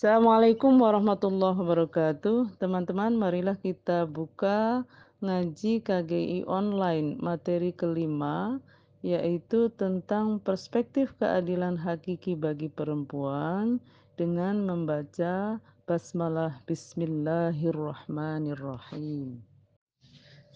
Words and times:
Assalamualaikum 0.00 0.80
warahmatullahi 0.80 1.60
wabarakatuh. 1.60 2.56
Teman-teman, 2.56 3.20
marilah 3.20 3.60
kita 3.60 4.08
buka 4.08 4.80
ngaji 5.20 5.84
KGI 5.84 6.48
online 6.48 7.20
materi 7.20 7.76
kelima 7.76 8.64
yaitu 9.04 9.68
tentang 9.76 10.40
perspektif 10.40 11.12
keadilan 11.20 11.76
hakiki 11.76 12.32
bagi 12.32 12.72
perempuan 12.72 13.76
dengan 14.16 14.64
membaca 14.64 15.60
basmalah 15.84 16.64
bismillahirrahmanirrahim. 16.64 19.36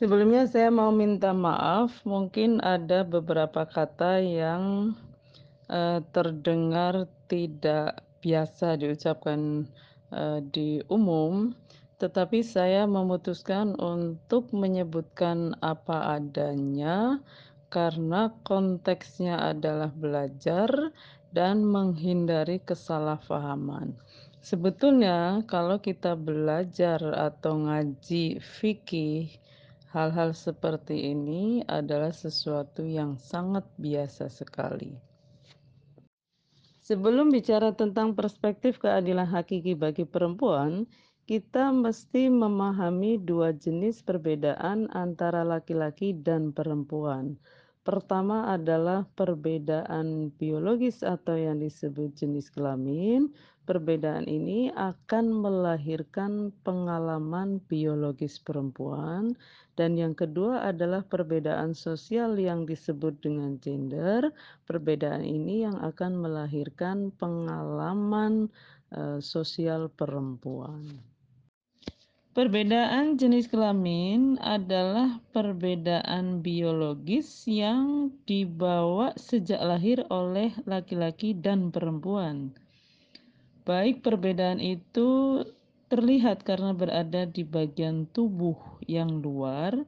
Sebelumnya 0.01 0.49
saya 0.49 0.73
mau 0.73 0.89
minta 0.89 1.37
maaf, 1.37 2.01
mungkin 2.09 2.65
ada 2.65 3.05
beberapa 3.05 3.69
kata 3.69 4.25
yang 4.25 4.97
uh, 5.69 6.01
terdengar 6.17 7.05
tidak 7.29 8.01
biasa 8.25 8.81
diucapkan 8.81 9.69
uh, 10.09 10.41
di 10.41 10.81
umum, 10.89 11.53
tetapi 12.01 12.41
saya 12.41 12.89
memutuskan 12.89 13.77
untuk 13.77 14.49
menyebutkan 14.57 15.53
apa 15.61 16.17
adanya 16.17 17.21
karena 17.69 18.33
konteksnya 18.49 19.37
adalah 19.53 19.93
belajar 19.93 20.71
dan 21.35 21.67
menghindari 21.67 22.63
kesalahpahaman. 22.65 23.93
Sebetulnya 24.45 25.41
kalau 25.49 25.81
kita 25.81 26.15
belajar 26.15 27.01
atau 27.01 27.65
ngaji 27.65 28.39
fikih, 28.39 29.33
hal-hal 29.91 30.35
seperti 30.37 31.15
ini 31.15 31.65
adalah 31.65 32.13
sesuatu 32.13 32.85
yang 32.85 33.17
sangat 33.19 33.65
biasa 33.81 34.29
sekali. 34.31 35.04
Sebelum 36.85 37.33
bicara 37.33 37.73
tentang 37.73 38.13
perspektif 38.13 38.77
keadilan 38.77 39.25
hakiki 39.25 39.73
bagi 39.73 40.05
perempuan, 40.05 40.85
kita 41.25 41.73
mesti 41.73 42.29
memahami 42.29 43.17
dua 43.17 43.57
jenis 43.57 44.05
perbedaan 44.05 44.93
antara 44.93 45.41
laki-laki 45.49 46.13
dan 46.13 46.53
perempuan. 46.53 47.41
Pertama 47.85 48.49
adalah 48.49 49.05
perbedaan 49.13 50.33
biologis 50.41 51.05
atau 51.05 51.37
yang 51.37 51.61
disebut 51.61 52.17
jenis 52.17 52.49
kelamin. 52.49 53.29
Perbedaan 53.69 54.25
ini 54.25 54.73
akan 54.73 55.29
melahirkan 55.29 56.49
pengalaman 56.65 57.61
biologis 57.69 58.41
perempuan 58.41 59.37
dan 59.77 60.01
yang 60.01 60.17
kedua 60.17 60.65
adalah 60.65 61.05
perbedaan 61.05 61.77
sosial 61.77 62.41
yang 62.41 62.65
disebut 62.65 63.21
dengan 63.21 63.61
gender. 63.61 64.33
Perbedaan 64.65 65.21
ini 65.21 65.69
yang 65.69 65.77
akan 65.77 66.25
melahirkan 66.25 67.13
pengalaman 67.21 68.49
uh, 68.97 69.21
sosial 69.21 69.93
perempuan. 69.93 71.14
Perbedaan 72.35 73.15
jenis 73.15 73.47
kelamin 73.47 74.43
adalah 74.43 75.23
perbedaan 75.31 76.43
biologis 76.43 77.47
yang 77.47 78.11
dibawa 78.27 79.15
sejak 79.15 79.63
lahir 79.63 80.03
oleh 80.11 80.51
laki-laki 80.67 81.31
dan 81.31 81.71
perempuan. 81.71 82.51
Baik 83.63 84.03
perbedaan 84.03 84.59
itu 84.59 85.47
terlihat 85.87 86.43
karena 86.43 86.75
berada 86.75 87.23
di 87.23 87.47
bagian 87.47 88.11
tubuh 88.11 88.59
yang 88.83 89.23
luar 89.23 89.87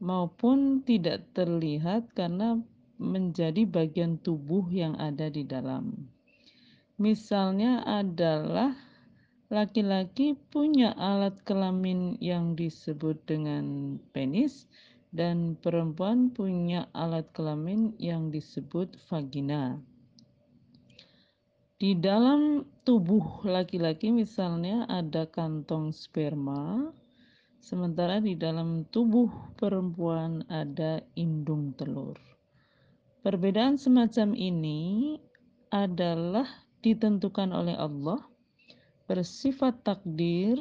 maupun 0.00 0.80
tidak 0.88 1.36
terlihat 1.36 2.08
karena 2.16 2.64
menjadi 2.96 3.68
bagian 3.68 4.16
tubuh 4.24 4.72
yang 4.72 4.96
ada 4.96 5.28
di 5.28 5.44
dalam. 5.44 6.08
Misalnya 6.96 7.84
adalah 7.84 8.72
laki-laki 9.54 10.34
punya 10.50 10.90
alat 10.98 11.38
kelamin 11.46 12.18
yang 12.18 12.58
disebut 12.58 13.22
dengan 13.22 13.96
penis 14.10 14.66
dan 15.14 15.54
perempuan 15.62 16.34
punya 16.34 16.90
alat 16.90 17.30
kelamin 17.30 17.94
yang 18.02 18.34
disebut 18.34 18.98
vagina. 19.06 19.78
Di 21.78 21.94
dalam 21.94 22.66
tubuh 22.82 23.46
laki-laki 23.46 24.10
misalnya 24.10 24.90
ada 24.90 25.30
kantong 25.30 25.94
sperma, 25.94 26.90
sementara 27.62 28.18
di 28.18 28.34
dalam 28.34 28.82
tubuh 28.90 29.30
perempuan 29.54 30.42
ada 30.50 30.98
indung 31.14 31.70
telur. 31.78 32.18
Perbedaan 33.22 33.78
semacam 33.78 34.34
ini 34.34 35.14
adalah 35.70 36.46
ditentukan 36.82 37.54
oleh 37.54 37.78
Allah, 37.78 38.20
bersifat 39.04 39.84
takdir, 39.84 40.56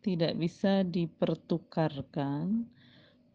tidak 0.00 0.34
bisa 0.40 0.80
dipertukarkan, 0.82 2.64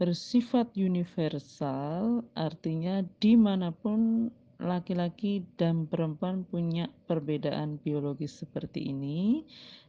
bersifat 0.01 0.73
universal, 0.73 2.25
artinya 2.34 3.06
di 3.22 3.38
mana 3.38 3.69
pun 3.69 4.29
laki-laki 4.57 5.46
dan 5.62 5.85
perempuan 5.85 6.41
punya 6.50 6.90
perbedaan 7.06 7.78
biologis 7.85 8.41
seperti 8.41 8.90
ini 8.90 9.46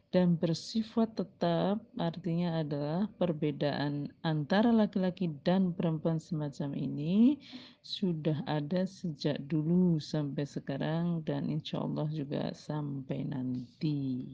dan 0.09 0.41
bersifat 0.41 1.13
tetap 1.13 1.77
artinya 2.01 2.65
adalah 2.65 3.05
perbedaan 3.21 4.09
antara 4.25 4.73
laki-laki 4.73 5.29
dan 5.45 5.69
perempuan 5.69 6.17
semacam 6.17 6.73
ini 6.73 7.37
sudah 7.85 8.41
ada 8.49 8.89
sejak 8.89 9.37
dulu 9.45 10.01
sampai 10.01 10.49
sekarang 10.49 11.21
dan 11.25 11.45
insya 11.45 11.85
Allah 11.85 12.09
juga 12.09 12.49
sampai 12.57 13.21
nanti. 13.25 14.33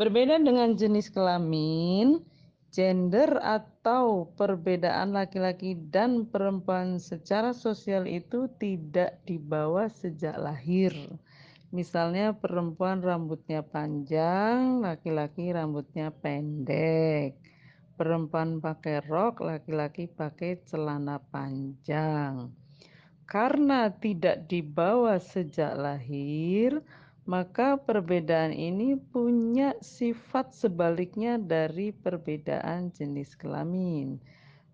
Berbeda 0.00 0.40
dengan 0.40 0.80
jenis 0.80 1.12
kelamin, 1.12 2.24
gender 2.72 3.36
atau 3.36 4.32
perbedaan 4.32 5.12
laki-laki 5.12 5.76
dan 5.76 6.24
perempuan 6.24 6.96
secara 6.96 7.52
sosial 7.52 8.08
itu 8.08 8.48
tidak 8.56 9.20
dibawa 9.28 9.92
sejak 9.92 10.40
lahir. 10.40 10.96
Misalnya 11.68 12.32
perempuan 12.32 13.04
rambutnya 13.04 13.60
panjang, 13.60 14.80
laki-laki 14.80 15.52
rambutnya 15.52 16.08
pendek. 16.08 17.36
Perempuan 18.00 18.56
pakai 18.56 19.04
rok, 19.04 19.44
laki-laki 19.44 20.08
pakai 20.08 20.64
celana 20.64 21.20
panjang. 21.28 22.48
Karena 23.28 23.92
tidak 23.92 24.48
dibawa 24.48 25.20
sejak 25.20 25.76
lahir, 25.76 26.80
maka 27.30 27.78
perbedaan 27.78 28.50
ini 28.50 28.98
punya 28.98 29.78
sifat 29.78 30.50
sebaliknya 30.50 31.38
dari 31.38 31.94
perbedaan 31.94 32.90
jenis 32.90 33.38
kelamin. 33.38 34.18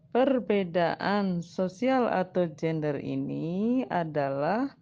Perbedaan 0.09 1.45
sosial 1.45 2.09
atau 2.09 2.49
gender 2.57 2.97
ini 2.97 3.85
adalah 3.93 4.73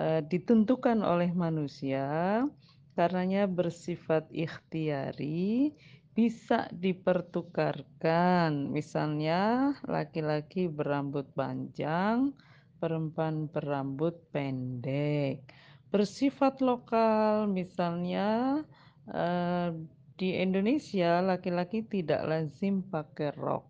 e, 0.00 0.24
ditentukan 0.24 1.04
oleh 1.04 1.28
manusia 1.36 2.48
karenanya 2.96 3.44
bersifat 3.44 4.24
ikhtiari 4.32 5.76
bisa 6.16 6.64
dipertukarkan. 6.72 8.72
Misalnya 8.72 9.76
laki-laki 9.84 10.64
berambut 10.64 11.28
panjang, 11.36 12.32
perempuan 12.80 13.52
berambut 13.52 14.16
pendek 14.32 15.44
bersifat 15.88 16.60
lokal 16.60 17.48
misalnya 17.48 18.60
uh, 19.08 19.72
di 20.18 20.36
Indonesia 20.36 21.22
laki-laki 21.22 21.86
tidak 21.86 22.26
lazim 22.26 22.84
pakai 22.84 23.32
rok. 23.38 23.64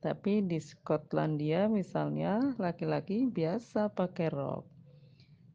Tapi 0.00 0.44
di 0.44 0.56
Skotlandia 0.60 1.68
misalnya 1.68 2.56
laki-laki 2.56 3.28
biasa 3.28 3.92
pakai 3.92 4.28
rok. 4.32 4.64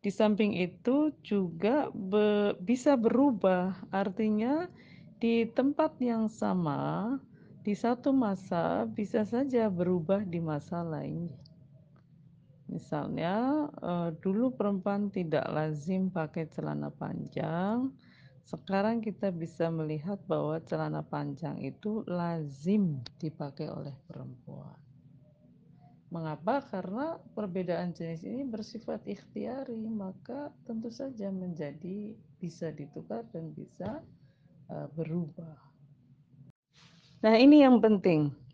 Di 0.06 0.14
samping 0.14 0.54
itu 0.54 1.10
juga 1.26 1.90
be, 1.90 2.54
bisa 2.62 2.94
berubah. 2.94 3.74
Artinya 3.90 4.70
di 5.18 5.50
tempat 5.50 5.98
yang 5.98 6.30
sama 6.30 7.18
di 7.66 7.74
satu 7.74 8.14
masa 8.14 8.86
bisa 8.86 9.26
saja 9.26 9.66
berubah 9.74 10.22
di 10.22 10.38
masa 10.38 10.86
lain 10.86 11.34
Misalnya 12.66 13.68
uh, 13.82 14.10
dulu 14.18 14.58
perempuan 14.58 15.14
tidak 15.14 15.46
lazim 15.54 16.10
pakai 16.10 16.50
celana 16.50 16.90
panjang, 16.90 17.94
sekarang 18.46 19.02
kita 19.02 19.30
bisa 19.30 19.70
melihat 19.70 20.18
bahwa 20.26 20.58
celana 20.66 21.06
panjang 21.06 21.62
itu 21.62 22.02
lazim 22.10 23.02
dipakai 23.22 23.70
oleh 23.70 23.94
perempuan. 24.10 24.78
Mengapa? 26.14 26.62
Karena 26.62 27.18
perbedaan 27.34 27.92
jenis 27.94 28.22
ini 28.26 28.46
bersifat 28.46 29.02
ikhtiari, 29.10 29.90
maka 29.90 30.54
tentu 30.66 30.94
saja 30.94 31.34
menjadi 31.34 32.14
bisa 32.38 32.70
ditukar 32.70 33.26
dan 33.34 33.50
bisa 33.54 34.06
uh, 34.70 34.88
berubah. 34.94 35.58
Nah, 37.26 37.36
ini 37.42 37.66
yang 37.66 37.82
penting. 37.82 38.45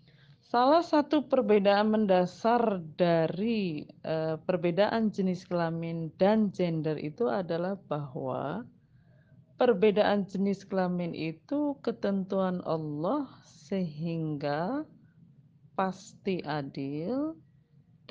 Salah 0.51 0.83
satu 0.83 1.31
perbedaan 1.31 1.95
mendasar 1.95 2.83
dari 3.00 3.88
uh, 4.03 4.36
perbedaan 4.36 5.07
jenis 5.07 5.48
kelamin 5.48 6.12
dan 6.19 6.51
gender 6.51 7.00
itu 7.00 7.31
adalah 7.31 7.80
bahwa 7.88 8.68
perbedaan 9.56 10.27
jenis 10.27 10.68
kelamin 10.68 11.15
itu 11.15 11.80
ketentuan 11.80 12.59
Allah 12.68 13.31
sehingga 13.48 14.83
pasti 15.71 16.44
adil 16.44 17.39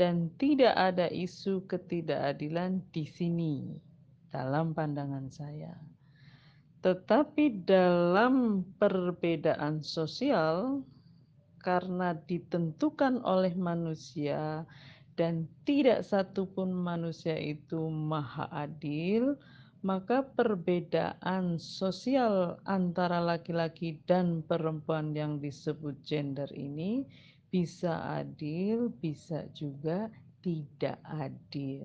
dan 0.01 0.33
tidak 0.41 0.73
ada 0.81 1.13
isu 1.13 1.69
ketidakadilan 1.69 2.81
di 2.89 3.05
sini 3.05 3.77
dalam 4.33 4.73
pandangan 4.73 5.29
saya. 5.29 5.77
Tetapi 6.81 7.69
dalam 7.69 8.65
perbedaan 8.81 9.85
sosial 9.85 10.81
karena 11.61 12.17
ditentukan 12.27 13.21
oleh 13.23 13.53
manusia 13.55 14.65
dan 15.15 15.45
tidak 15.69 16.03
satupun 16.03 16.73
manusia 16.73 17.37
itu 17.37 17.93
maha 17.93 18.49
adil, 18.49 19.37
maka 19.85 20.25
perbedaan 20.25 21.57
sosial 21.61 22.57
antara 22.69 23.21
laki-laki 23.21 24.01
dan 24.05 24.41
perempuan 24.45 25.12
yang 25.12 25.41
disebut 25.41 25.97
gender 26.05 26.49
ini 26.53 27.05
bisa 27.53 28.21
adil, 28.21 28.93
bisa 29.01 29.45
juga 29.57 30.09
tidak 30.41 30.97
adil. 31.05 31.85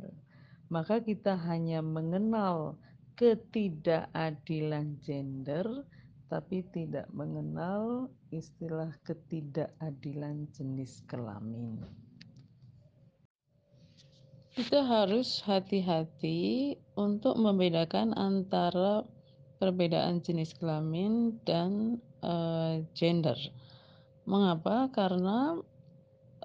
Maka 0.72 1.00
kita 1.04 1.36
hanya 1.36 1.80
mengenal 1.80 2.80
ketidakadilan 3.16 5.00
gender 5.00 5.66
tapi 6.25 6.66
tidak 6.74 7.06
mengenal 7.13 8.10
istilah 8.33 8.89
ketidakadilan 9.06 10.50
jenis 10.51 11.06
kelamin. 11.06 11.81
Kita 14.56 14.88
harus 14.88 15.44
hati-hati 15.44 16.74
untuk 16.95 17.36
membedakan 17.36 18.16
antara 18.16 19.04
perbedaan 19.60 20.24
jenis 20.24 20.56
kelamin 20.56 21.36
dan 21.44 22.00
uh, 22.24 22.80
gender. 22.95 23.36
Mengapa? 24.24 24.88
Karena 24.95 25.60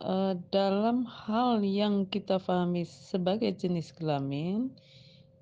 uh, 0.03 0.35
dalam 0.50 1.06
hal 1.06 1.62
yang 1.62 2.03
kita 2.11 2.43
pahami 2.43 2.82
sebagai 2.82 3.55
jenis 3.55 3.94
kelamin 3.94 4.75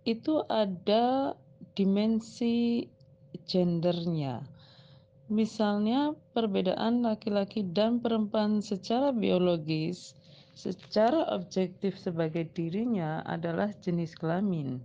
itu 0.05 0.45
ada 0.53 1.33
dimensi 1.73 2.85
gendernya. 3.49 4.45
Misalnya 5.29 6.17
perbedaan 6.33 7.05
laki-laki 7.05 7.61
dan 7.61 8.01
perempuan 8.01 8.65
secara 8.65 9.13
biologis, 9.13 10.17
secara 10.57 11.29
objektif 11.37 12.01
sebagai 12.01 12.49
dirinya 12.57 13.21
adalah 13.29 13.69
jenis 13.85 14.17
kelamin. 14.17 14.81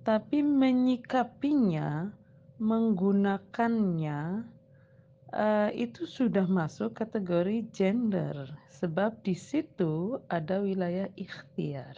Tapi 0.00 0.40
menyikapinya, 0.40 2.08
menggunakannya, 2.56 4.48
uh, 5.36 5.70
itu 5.76 6.08
sudah 6.08 6.48
masuk 6.48 6.96
kategori 6.96 7.68
gender. 7.68 8.48
Sebab 8.76 9.20
di 9.24 9.36
situ 9.36 10.20
ada 10.32 10.60
wilayah 10.64 11.08
ikhtiar. 11.20 11.96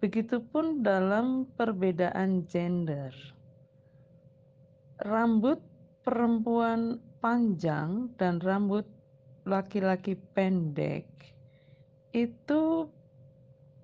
Begitupun 0.00 0.80
dalam 0.84 1.48
perbedaan 1.56 2.44
gender 2.48 3.12
rambut 5.04 5.60
perempuan 6.04 7.00
panjang 7.20 8.08
dan 8.16 8.40
rambut 8.40 8.88
laki-laki 9.44 10.16
pendek 10.36 11.06
itu 12.10 12.88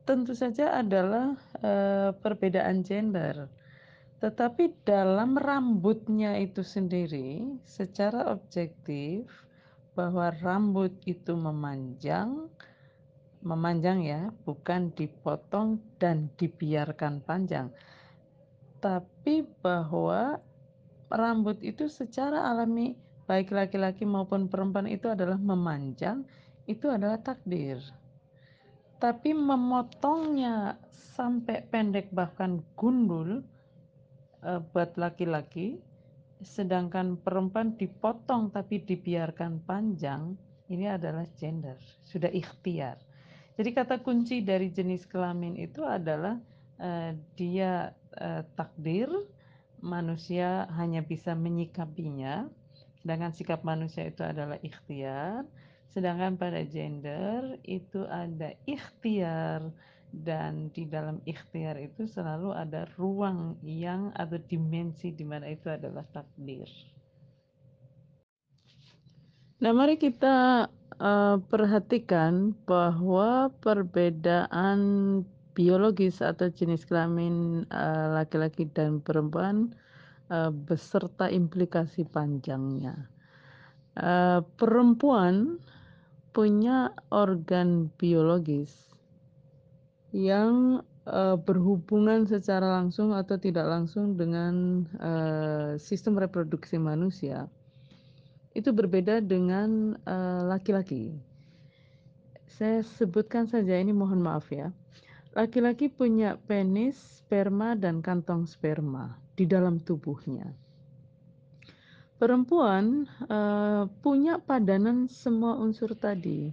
tentu 0.06 0.32
saja 0.34 0.78
adalah 0.78 1.34
uh, 1.62 2.10
perbedaan 2.22 2.82
gender. 2.86 3.50
Tetapi 4.16 4.72
dalam 4.88 5.36
rambutnya 5.36 6.40
itu 6.40 6.64
sendiri 6.64 7.60
secara 7.69 8.32
objektif 8.32 9.28
bahwa 9.92 10.32
rambut 10.40 10.92
itu 11.04 11.36
memanjang 11.36 12.48
memanjang 13.46 14.02
ya, 14.02 14.20
bukan 14.42 14.90
dipotong 14.98 15.78
dan 16.02 16.26
dibiarkan 16.34 17.22
panjang. 17.22 17.70
Tapi 18.82 19.46
bahwa 19.62 20.42
rambut 21.11 21.58
itu 21.62 21.87
secara 21.87 22.50
alami 22.50 22.97
baik 23.26 23.50
laki-laki 23.50 24.06
maupun 24.06 24.47
perempuan 24.47 24.87
itu 24.87 25.11
adalah 25.11 25.37
memanjang, 25.37 26.23
itu 26.70 26.87
adalah 26.87 27.19
takdir. 27.19 27.82
Tapi 28.97 29.35
memotongnya 29.35 30.79
sampai 30.88 31.67
pendek 31.69 32.08
bahkan 32.14 32.62
gundul 32.79 33.43
e, 34.41 34.50
buat 34.73 34.94
laki-laki, 34.97 35.82
sedangkan 36.41 37.19
perempuan 37.20 37.75
dipotong 37.75 38.55
tapi 38.55 38.81
dibiarkan 38.81 39.67
panjang, 39.67 40.38
ini 40.70 40.87
adalah 40.87 41.26
gender, 41.35 41.76
sudah 42.06 42.31
ikhtiar. 42.31 42.99
Jadi 43.56 43.70
kata 43.73 44.05
kunci 44.05 44.44
dari 44.44 44.69
jenis 44.69 45.08
kelamin 45.08 45.56
itu 45.56 45.81
adalah 45.81 46.37
uh, 46.76 47.17
dia 47.41 47.88
uh, 48.20 48.44
takdir, 48.53 49.08
manusia 49.81 50.69
hanya 50.76 51.05
bisa 51.05 51.37
menyikapinya, 51.37 52.49
sedangkan 53.02 53.32
sikap 53.32 53.61
manusia 53.62 54.08
itu 54.08 54.23
adalah 54.25 54.56
ikhtiar, 54.62 55.46
sedangkan 55.93 56.37
pada 56.37 56.64
gender 56.67 57.56
itu 57.64 58.05
ada 58.08 58.52
ikhtiar 58.69 59.73
dan 60.12 60.73
di 60.73 60.88
dalam 60.88 61.20
ikhtiar 61.28 61.76
itu 61.76 62.08
selalu 62.08 62.55
ada 62.55 62.88
ruang 62.96 63.58
yang 63.64 64.14
atau 64.17 64.38
dimensi 64.38 65.12
di 65.12 65.25
mana 65.26 65.50
itu 65.50 65.69
adalah 65.69 66.05
takdir. 66.14 66.69
Nah, 69.56 69.72
mari 69.72 69.96
kita 69.96 70.69
uh, 71.00 71.37
perhatikan 71.49 72.52
bahwa 72.69 73.49
perbedaan 73.64 74.81
biologis 75.56 76.20
atau 76.20 76.53
jenis 76.53 76.85
kelamin 76.85 77.64
uh, 77.73 78.12
laki-laki 78.12 78.69
dan 78.76 79.00
perempuan 79.00 79.73
uh, 80.29 80.53
beserta 80.53 81.32
implikasi 81.32 82.05
panjangnya. 82.05 83.08
Uh, 83.97 84.44
perempuan 84.61 85.56
punya 86.37 86.93
organ 87.08 87.88
biologis 87.97 88.93
yang 90.12 90.85
uh, 91.08 91.41
berhubungan 91.41 92.29
secara 92.29 92.76
langsung 92.76 93.17
atau 93.17 93.41
tidak 93.41 93.65
langsung 93.65 94.20
dengan 94.20 94.84
uh, 95.01 95.81
sistem 95.81 96.20
reproduksi 96.20 96.77
manusia. 96.77 97.48
Itu 98.53 98.77
berbeda 98.77 99.25
dengan 99.25 99.96
laki-laki. 100.48 101.13
Uh, 101.13 101.20
Saya 102.56 102.81
sebutkan 102.81 103.44
saja 103.44 103.77
ini 103.77 103.93
mohon 103.93 104.25
maaf 104.25 104.48
ya. 104.48 104.72
Laki-laki 105.36 105.93
punya 105.93 106.40
penis, 106.48 106.96
sperma, 107.20 107.76
dan 107.76 108.00
kantong 108.00 108.48
sperma 108.48 109.20
di 109.36 109.44
dalam 109.44 109.76
tubuhnya. 109.76 110.48
Perempuan 112.16 113.05
uh, 113.28 113.84
punya 114.00 114.40
padanan 114.40 115.05
semua 115.12 115.60
unsur 115.60 115.93
tadi, 115.93 116.48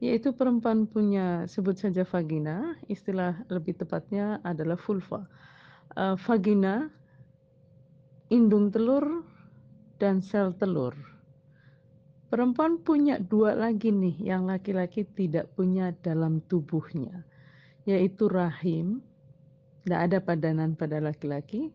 yaitu 0.00 0.32
perempuan 0.32 0.88
punya 0.88 1.44
sebut 1.44 1.76
saja 1.76 2.00
vagina, 2.08 2.72
istilah 2.88 3.44
lebih 3.52 3.76
tepatnya 3.76 4.40
adalah 4.40 4.80
vulva. 4.80 5.28
Uh, 5.92 6.16
vagina, 6.24 6.88
indung 8.32 8.72
telur, 8.72 9.20
dan 10.00 10.24
sel 10.24 10.56
telur. 10.56 10.96
Perempuan 12.32 12.80
punya 12.80 13.20
dua 13.20 13.52
lagi 13.52 13.92
nih 13.92 14.16
yang 14.32 14.48
laki-laki 14.48 15.04
tidak 15.12 15.52
punya 15.52 15.92
dalam 16.00 16.40
tubuhnya 16.48 17.20
yaitu 17.84 18.28
rahim, 18.32 19.04
tidak 19.84 20.00
ada 20.10 20.18
padanan 20.20 20.72
pada 20.72 21.00
laki-laki, 21.00 21.68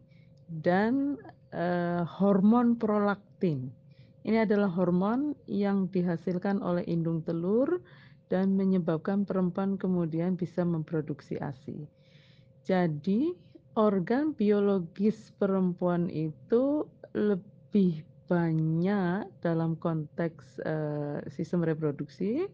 dan 0.49 1.17
uh, 1.53 2.01
hormon 2.05 2.73
prolaktin. 2.77 3.69
Ini 4.25 4.45
adalah 4.49 4.69
hormon 4.69 5.37
yang 5.45 5.87
dihasilkan 5.93 6.59
oleh 6.65 6.83
indung 6.89 7.21
telur 7.23 7.79
dan 8.27 8.57
menyebabkan 8.57 9.25
perempuan 9.25 9.77
kemudian 9.77 10.37
bisa 10.37 10.65
memproduksi 10.65 11.37
ASI. 11.39 11.85
Jadi, 12.65 13.33
organ 13.77 14.33
biologis 14.33 15.33
perempuan 15.37 16.09
itu 16.09 16.85
lebih 17.13 18.05
banyak 18.29 19.25
dalam 19.41 19.73
konteks 19.81 20.61
uh, 20.61 21.17
sistem 21.29 21.65
reproduksi 21.65 22.45
Eh, 22.45 22.49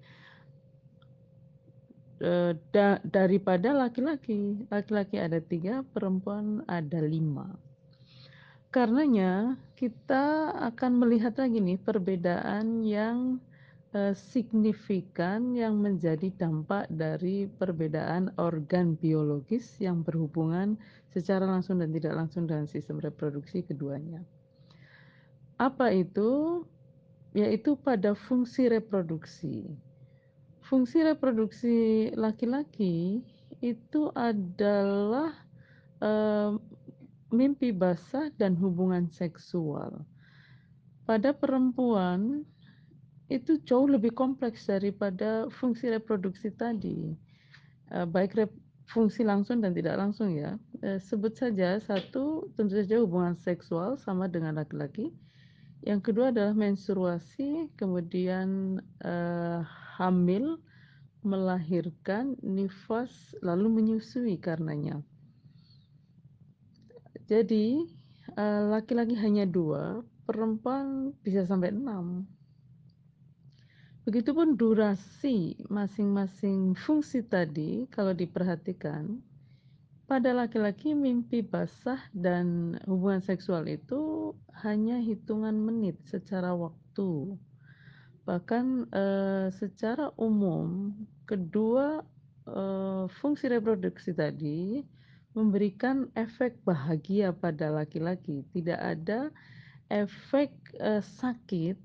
da 2.72 3.00
daripada 3.04 3.76
laki-laki. 3.76 4.64
Laki-laki 4.72 5.20
ada 5.20 5.40
tiga, 5.44 5.84
perempuan 5.92 6.64
ada 6.68 7.04
lima. 7.04 7.52
Karenanya 8.72 9.56
kita 9.80 10.52
akan 10.72 11.00
melihat 11.00 11.40
lagi 11.40 11.64
nih 11.64 11.80
perbedaan 11.80 12.84
yang 12.84 13.40
eee, 13.96 14.12
signifikan 14.12 15.56
yang 15.56 15.80
menjadi 15.80 16.28
dampak 16.36 16.92
dari 16.92 17.48
perbedaan 17.48 18.36
organ 18.36 19.00
biologis 19.00 19.80
yang 19.80 20.04
berhubungan 20.04 20.76
secara 21.16 21.48
langsung 21.48 21.80
dan 21.80 21.96
tidak 21.96 22.20
langsung 22.20 22.44
dengan 22.44 22.68
sistem 22.68 23.00
reproduksi 23.00 23.64
keduanya. 23.64 24.20
Apa 25.56 25.96
itu? 25.96 26.64
Yaitu 27.32 27.80
pada 27.80 28.12
fungsi 28.16 28.68
reproduksi. 28.68 29.72
Fungsi 30.66 30.98
reproduksi 31.06 31.76
laki-laki 32.18 33.22
itu 33.62 34.02
adalah, 34.18 35.30
eee, 36.02 36.52
mimpi 37.34 37.70
basah 37.76 38.32
dan 38.42 38.58
hubungan 38.58 39.06
seksual. 39.14 40.06
Pada 41.06 41.32
perempuan, 41.38 42.46
itu 43.30 43.58
jauh 43.66 43.90
lebih 43.90 44.14
kompleks 44.14 44.66
daripada 44.70 45.50
fungsi 45.54 45.90
reproduksi 45.94 46.50
tadi, 46.54 47.14
eee, 47.94 48.08
baik 48.10 48.34
rep 48.40 48.52
fungsi 48.90 49.26
langsung 49.26 49.62
dan 49.66 49.74
tidak 49.78 49.98
langsung 50.02 50.34
ya, 50.34 50.58
eee, 50.86 50.98
sebut 51.02 51.34
saja 51.38 51.78
satu 51.82 52.50
tentu 52.58 52.78
saja 52.82 53.02
hubungan 53.02 53.36
seksual 53.38 53.98
sama 54.02 54.30
dengan 54.30 54.58
laki-laki, 54.62 55.14
yang 55.86 56.02
kedua 56.04 56.32
adalah 56.34 56.54
menstruasi, 56.58 57.74
kemudian, 57.80 58.80
eee, 59.04 59.62
hamil, 59.96 60.60
melahirkan, 61.26 62.38
nifas, 62.44 63.12
lalu 63.42 63.68
menyusui 63.82 64.38
karenanya. 64.38 65.02
Jadi, 67.26 67.90
eee, 68.38 68.62
laki-laki 68.70 69.18
hanya 69.18 69.50
2, 69.50 70.06
perempuan 70.30 71.16
bisa 71.26 71.42
sampai 71.50 71.74
6. 71.74 72.28
Begitupun 74.06 74.54
durasi 74.54 75.58
masing-masing 75.66 76.78
fungsi 76.78 77.26
tadi 77.26 77.90
kalau 77.90 78.14
diperhatikan, 78.14 79.18
pada 80.06 80.38
laki-laki 80.38 80.94
mimpi 80.94 81.42
basah 81.42 81.98
dan 82.14 82.78
hubungan 82.86 83.26
seksual 83.26 83.66
itu 83.66 84.30
hanya 84.62 85.02
hitungan 85.02 85.58
menit 85.58 85.98
secara 86.06 86.54
waktu. 86.54 87.34
Bahkan, 88.26 88.90
eee, 88.90 89.48
secara 89.54 90.10
umum 90.18 90.98
kedua, 91.30 92.02
eee, 92.50 93.06
fungsi 93.22 93.46
reproduksi 93.54 94.18
tadi 94.18 94.82
memberikan 95.38 96.10
efek 96.18 96.58
bahagia 96.66 97.30
pada 97.38 97.70
laki-laki, 97.70 98.42
tidak 98.50 98.82
ada 98.82 99.30
efek, 99.94 100.52
eee, 100.82 101.02
sakit 101.06 101.78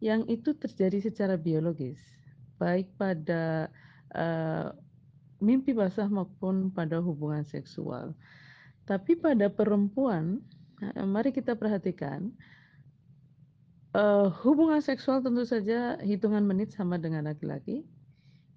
yang 0.00 0.24
itu 0.30 0.54
terjadi 0.56 1.10
secara 1.10 1.34
biologis, 1.36 1.98
baik 2.62 2.88
pada, 2.96 3.68
mimpi 5.40 5.72
basah 5.72 6.06
maupun 6.10 6.68
pada 6.72 7.00
hubungan 7.00 7.42
seksual. 7.48 8.12
Tapi 8.84 9.16
pada 9.16 9.48
perempuan, 9.48 10.40
mari 11.06 11.30
kita 11.32 11.56
perhatikan 11.56 12.32
eee, 13.94 14.26
hubungan 14.46 14.78
seksual 14.84 15.18
tentu 15.24 15.42
saja 15.48 15.98
hitungan 16.02 16.44
menit 16.46 16.70
sama 16.76 16.96
dengan 17.00 17.26
laki-laki, 17.30 17.82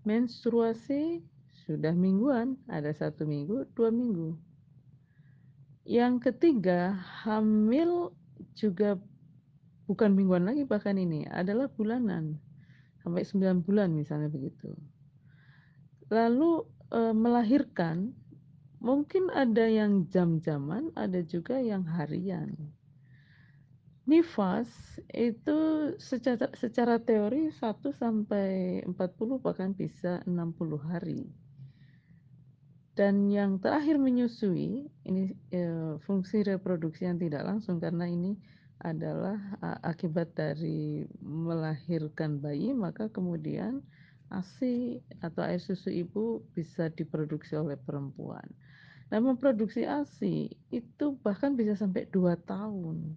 menstruasi 0.08 1.24
sudah 1.66 1.94
mingguan, 1.96 2.58
ada 2.70 2.92
1 2.94 3.24
minggu, 3.28 3.70
2 3.78 3.90
minggu. 3.94 4.38
Yang 5.86 6.32
ketiga, 6.32 6.96
hamil 7.28 8.16
juga 8.56 8.96
bukan 9.90 10.16
mingguan 10.16 10.48
lagi 10.48 10.64
bahkan 10.68 10.96
ini, 10.96 11.28
adalah 11.28 11.68
bulanan, 11.72 12.40
sampai 13.04 13.24
9 13.28 13.60
bulan 13.66 13.92
misalnya 13.96 14.32
begitu. 14.32 14.76
Lalu, 16.12 16.68
eee, 16.92 17.14
melahirkan, 17.16 18.12
mungkin 18.84 19.32
ada 19.32 19.66
yang 19.70 20.08
jam-jaman, 20.12 20.92
ada 21.00 21.22
juga 21.24 21.60
yang 21.64 21.88
harian. 21.88 22.74
Nifas 24.04 24.68
itu 25.16 25.60
secara 25.96 26.52
secara 26.60 27.00
teori 27.00 27.48
1 27.56 27.96
sampai 27.96 28.84
40 28.84 29.40
bahkan 29.40 29.72
bisa 29.72 30.20
60 30.28 30.76
hari. 30.76 31.32
Dan 33.00 33.32
yang 33.32 33.58
terakhir 33.64 33.96
menyusui, 33.98 34.92
ini, 35.08 35.24
eee, 35.56 35.98
fungsi 36.04 36.44
reproduksi 36.44 37.08
yang 37.08 37.18
tidak 37.18 37.48
langsung 37.48 37.80
karena 37.80 38.06
ini 38.06 38.38
adalah 38.84 39.40
akibat 39.82 40.36
dari 40.36 41.08
melahirkan 41.24 42.44
bayi, 42.44 42.76
maka 42.76 43.08
kemudian 43.08 43.80
ASI 44.28 45.00
atau 45.24 45.42
air 45.48 45.64
susu 45.64 45.88
ibu 45.90 46.44
bisa 46.52 46.92
diproduksi 46.92 47.56
oleh 47.56 47.80
perempuan. 47.80 48.46
Nah, 49.10 49.20
memproduksi 49.24 49.88
ASI 49.88 50.52
itu 50.70 51.06
bahkan 51.24 51.56
bisa 51.56 51.80
sampai 51.80 52.06
2 52.12 52.36
tahun. 52.44 53.16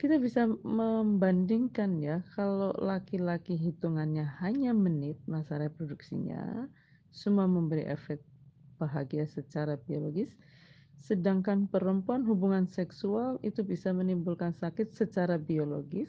Kita 0.00 0.16
bisa 0.16 0.48
membandingkan 0.64 2.00
ya, 2.00 2.24
kalau 2.32 2.72
laki-laki 2.80 3.52
hitungannya 3.52 4.24
hanya 4.40 4.72
menit 4.72 5.20
masa 5.28 5.60
reproduksinya, 5.60 6.64
semua 7.12 7.44
memberi 7.44 7.84
efek 7.84 8.24
bahagia 8.80 9.28
secara 9.28 9.76
biologis, 9.76 10.32
sedangkan 11.04 11.68
perempuan 11.68 12.24
hubungan 12.24 12.64
seksual 12.64 13.36
itu 13.44 13.60
bisa 13.60 13.92
menimbulkan 13.92 14.56
sakit 14.56 14.96
secara 14.96 15.36
biologis, 15.36 16.08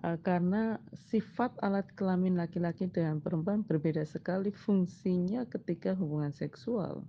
eee, 0.00 0.16
karena 0.24 0.80
sifat 0.96 1.52
alat 1.60 1.84
kelamin 2.00 2.40
laki-laki 2.40 2.88
dengan 2.88 3.20
perempuan 3.20 3.60
berbeda 3.60 4.08
sekali 4.08 4.56
fungsinya 4.56 5.44
ketika 5.52 5.92
hubungan 5.92 6.32
seksual, 6.32 7.04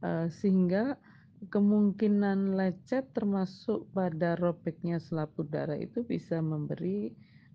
eee, 0.00 0.32
sehingga 0.32 0.96
kemungkinan 1.50 2.54
lecet 2.58 3.10
termasuk 3.16 3.90
pada 3.96 4.38
robeknya 4.38 4.98
selaput 5.02 5.48
darah 5.50 5.78
itu 5.80 6.04
bisa 6.06 6.38
memberi, 6.44 7.10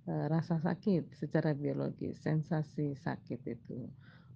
eee, 0.10 0.25
rasa 0.32 0.60
sakit 0.60 1.13
secara 1.15 1.56
biologis, 1.56 2.20
sensasi 2.24 2.96
sakit 2.98 3.41
itu. 3.48 3.88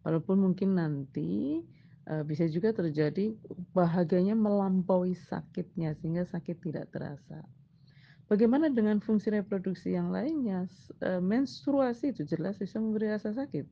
Walaupun 0.06 0.38
mungkin 0.46 0.80
nanti, 0.80 1.64
eee, 2.08 2.24
bisa 2.28 2.46
juga 2.48 2.72
terjadi 2.72 3.36
bahagianya 3.76 4.36
melampaui 4.40 5.14
sakitnya 5.18 5.96
sehingga 6.00 6.24
sakit 6.28 6.58
tidak 6.64 6.88
terasa. 6.94 7.44
Bagaimana 8.32 8.72
dengan 8.72 9.00
fungsi 9.04 9.30
reproduksi 9.36 9.94
yang 9.98 10.10
lainnya? 10.16 10.66
Eee, 11.04 11.20
menstruasi 11.24 12.16
itu 12.16 12.24
jelas 12.28 12.56
bisa 12.62 12.80
memberi 12.80 13.12
rasa 13.12 13.32
sakit. 13.36 13.68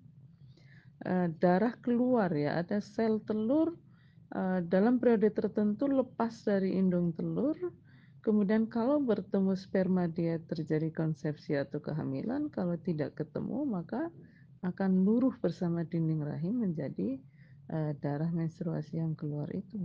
Darah 1.40 1.74
keluar 1.80 2.28
ya, 2.36 2.60
ada 2.60 2.84
sel 2.84 3.24
telur, 3.24 3.72
dalam 4.70 5.02
periode 5.02 5.30
tertentu 5.34 5.90
lepas 5.90 6.34
dari 6.46 6.78
indung 6.78 7.12
telur, 7.18 7.58
kemudian 8.22 8.70
kalau 8.70 9.02
bertemu 9.02 9.54
sperma 9.58 10.06
dia 10.06 10.38
terjadi 10.46 10.94
konsepsi 10.94 11.58
atau 11.58 11.82
kehamilan, 11.82 12.50
kalau 12.54 12.78
tidak 12.78 13.18
ketemu 13.18 13.66
maka 13.66 14.12
akan 14.62 15.08
luruh 15.08 15.34
bersama 15.40 15.88
dinding 15.88 16.22
rahim 16.22 16.62
menjadi, 16.62 17.18
eee, 17.72 17.92
darah 18.04 18.30
menstruasi 18.30 19.00
yang 19.00 19.16
keluar 19.16 19.48
itu. 19.56 19.78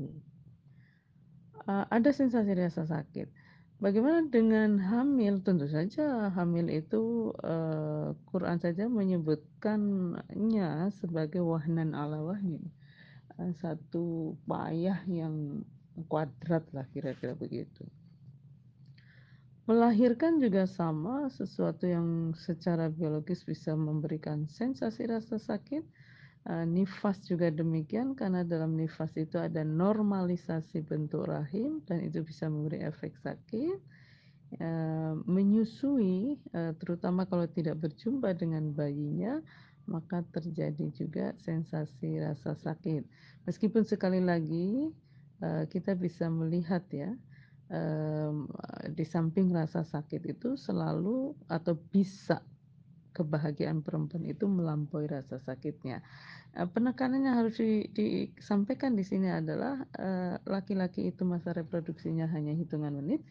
Eee, 1.69 1.85
ada 1.89 2.11
sensasi 2.13 2.53
rasa 2.59 2.85
sakit. 2.85 3.29
Bagaimana 3.81 4.27
dengan 4.31 4.79
hamil? 4.79 5.43
Tentu 5.47 5.67
saja 5.67 6.31
hamil 6.37 6.71
itu, 6.71 7.33
eee, 7.43 8.15
Quran 8.31 8.59
saja 8.63 8.85
menyebutkannya 8.91 10.71
sebagai 11.01 11.43
wahnan 11.43 11.93
'ala 11.97 12.21
wahnin, 12.23 12.63
satu 13.55 14.39
payah 14.47 15.03
yang 15.11 15.63
kuadratlah 16.11 16.87
kira-kira 16.91 17.35
begitu. 17.35 17.87
Melahirkan 19.65 20.45
juga 20.45 20.69
sama, 20.69 21.33
sesuatu 21.33 21.89
yang 21.89 22.37
secara 22.37 22.93
biologis 22.93 23.49
bisa 23.49 23.73
memberikan 23.73 24.45
sensasi 24.45 25.09
rasa 25.09 25.41
sakit, 25.41 25.85
eee, 26.49 26.65
nifas 26.69 27.25
juga 27.25 27.49
demikian 27.49 28.13
karena 28.13 28.45
dalam 28.45 28.77
nifas 28.77 29.17
itu 29.17 29.41
ada 29.41 29.65
normalisasi 29.65 30.85
bentuk 30.85 31.25
rahim 31.33 31.81
dan 31.89 32.05
itu 32.05 32.21
bisa 32.21 32.53
memberi 32.53 32.85
efek 32.85 33.17
sakit, 33.25 33.79
eee, 34.61 35.13
menyusui, 35.25 36.39
terutama 36.81 37.25
kalau 37.29 37.49
tidak 37.49 37.81
berjumpa 37.81 38.37
dengan 38.37 38.73
bayinya, 38.77 39.41
maka 39.91 40.25
terjadi 40.35 40.87
juga 40.95 41.27
sensasi 41.41 42.19
rasa 42.21 42.57
sakit. 42.57 43.03
Meskipun 43.49 43.83
sekali 43.87 44.21
lagi, 44.25 44.91
eee, 45.43 45.65
kita 45.71 45.95
bisa 45.99 46.29
melihat 46.33 46.85
ya, 46.93 47.13
di 48.93 49.05
samping 49.07 49.51
rasa 49.53 49.83
sakit 49.83 50.23
itu 50.37 50.55
selalu 50.59 51.35
atau 51.51 51.75
bisa 51.77 52.45
kebahagiaan 53.15 53.83
perempuan 53.87 54.27
itu 54.27 54.47
melampaui 54.51 55.07
rasa 55.07 55.39
sakitnya. 55.43 56.03
Eee, 56.57 56.69
penekanan 56.71 57.23
yang 57.27 57.37
harus 57.43 57.59
di 57.59 57.91
disampaikan 57.95 58.95
di 58.99 59.05
sini 59.07 59.31
adalah, 59.31 59.83
eee, 59.99 60.37
laki-laki 60.49 61.11
itu 61.13 61.23
masa 61.27 61.53
reproduksinya 61.55 62.27
hanya 62.31 62.55
hitungan 62.55 62.95
menit, 62.97 63.23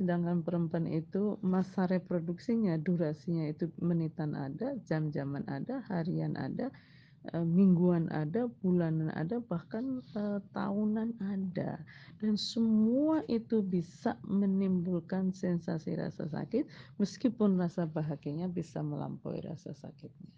Sedangkan 0.00 0.40
perempuan 0.40 0.88
itu 0.88 1.36
masa 1.44 1.84
reproduksinya, 1.84 2.80
durasinya 2.80 3.44
itu 3.52 3.68
menitan 3.78 4.32
ada, 4.32 4.72
jam-jaman 4.88 5.44
ada, 5.44 5.84
harian 5.92 6.32
ada, 6.40 6.72
eh, 7.30 7.44
mingguan 7.44 8.08
ada, 8.08 8.48
bulanan 8.64 9.12
ada, 9.12 9.38
bahkan 9.44 10.00
eh, 10.16 10.40
tahunan 10.56 11.12
ada. 11.20 11.84
Dan 12.18 12.40
semua 12.40 13.20
itu 13.28 13.60
bisa 13.60 14.16
menimbulkan 14.24 15.30
sensasi 15.36 15.92
rasa 15.94 16.24
sakit 16.24 16.64
meskipun 16.96 17.60
rasa 17.60 17.84
bahagianya 17.84 18.48
bisa 18.48 18.80
melampaui 18.80 19.44
rasa 19.44 19.76
sakitnya. 19.76 20.32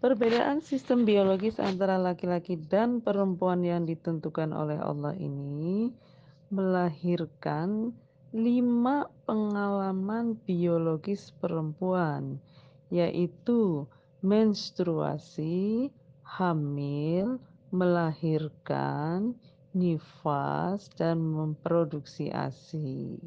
Perbedaan 0.00 0.64
sistem 0.64 1.04
biologis 1.04 1.60
antara 1.60 2.00
laki-laki 2.00 2.56
dan 2.56 3.04
perempuan 3.04 3.60
yang 3.60 3.84
ditentukan 3.84 4.48
oleh 4.48 4.80
Allah 4.80 5.12
ini 5.12 5.92
melahirkan 6.50 7.94
lima 8.34 9.06
pengalaman 9.26 10.38
biologis 10.46 11.30
perempuan, 11.38 12.38
yaitu 12.90 13.86
menstruasi, 14.22 15.90
hamil, 16.26 17.38
melahirkan, 17.70 19.34
nifas, 19.74 20.90
dan 20.98 21.22
memproduksi 21.22 22.34
ASI. 22.34 23.18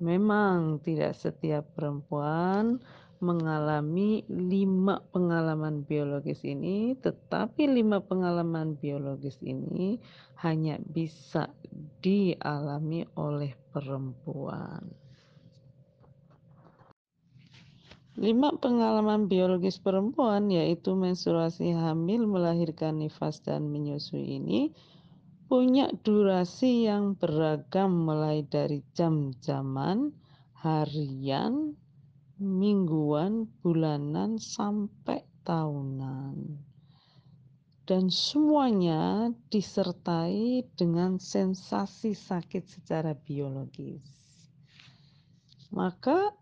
Memang 0.00 0.80
tidak 0.80 1.12
setiap 1.12 1.68
perempuan 1.76 2.80
mengalami 3.20 4.24
lima 4.28 5.04
pengalaman 5.12 5.84
biologis 5.84 6.40
ini, 6.44 6.96
tetapi 6.96 7.68
lima 7.68 8.00
pengalaman 8.00 8.80
biologis 8.80 9.36
ini 9.44 10.00
hanya 10.40 10.80
bisa 10.80 11.52
dialami 12.00 13.04
oleh 13.20 13.52
perempuan. 13.76 14.88
Lima 18.20 18.52
pengalaman 18.56 19.32
biologis 19.32 19.80
perempuan 19.80 20.52
yaitu 20.52 20.92
menstruasi 20.92 21.72
hamil, 21.72 22.28
melahirkan 22.28 23.00
nifas 23.00 23.40
dan 23.40 23.72
menyusui 23.72 24.36
ini 24.36 24.72
punya 25.50 25.90
durasi 26.06 26.86
yang 26.86 27.18
beragam 27.18 28.06
mulai 28.06 28.46
dari 28.46 28.86
jam-jaman, 28.94 30.14
harian, 30.62 31.74
mingguan, 32.40 33.44
bulanan, 33.60 34.40
sampai 34.40 35.22
tahunan. 35.44 36.56
Dan 37.84 38.08
semuanya 38.08 39.28
disertai 39.52 40.64
dengan 40.74 41.20
sensasi 41.20 42.16
sakit 42.16 42.64
secara 42.64 43.12
biologis. 43.12 44.02
Maka 45.70 46.32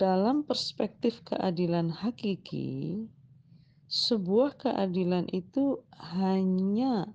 dalam 0.00 0.42
perspektif 0.42 1.22
keadilan 1.22 1.92
hakiki, 1.92 3.06
sebuah 3.92 4.56
keadilan 4.56 5.28
itu 5.30 5.84
hanya 6.16 7.12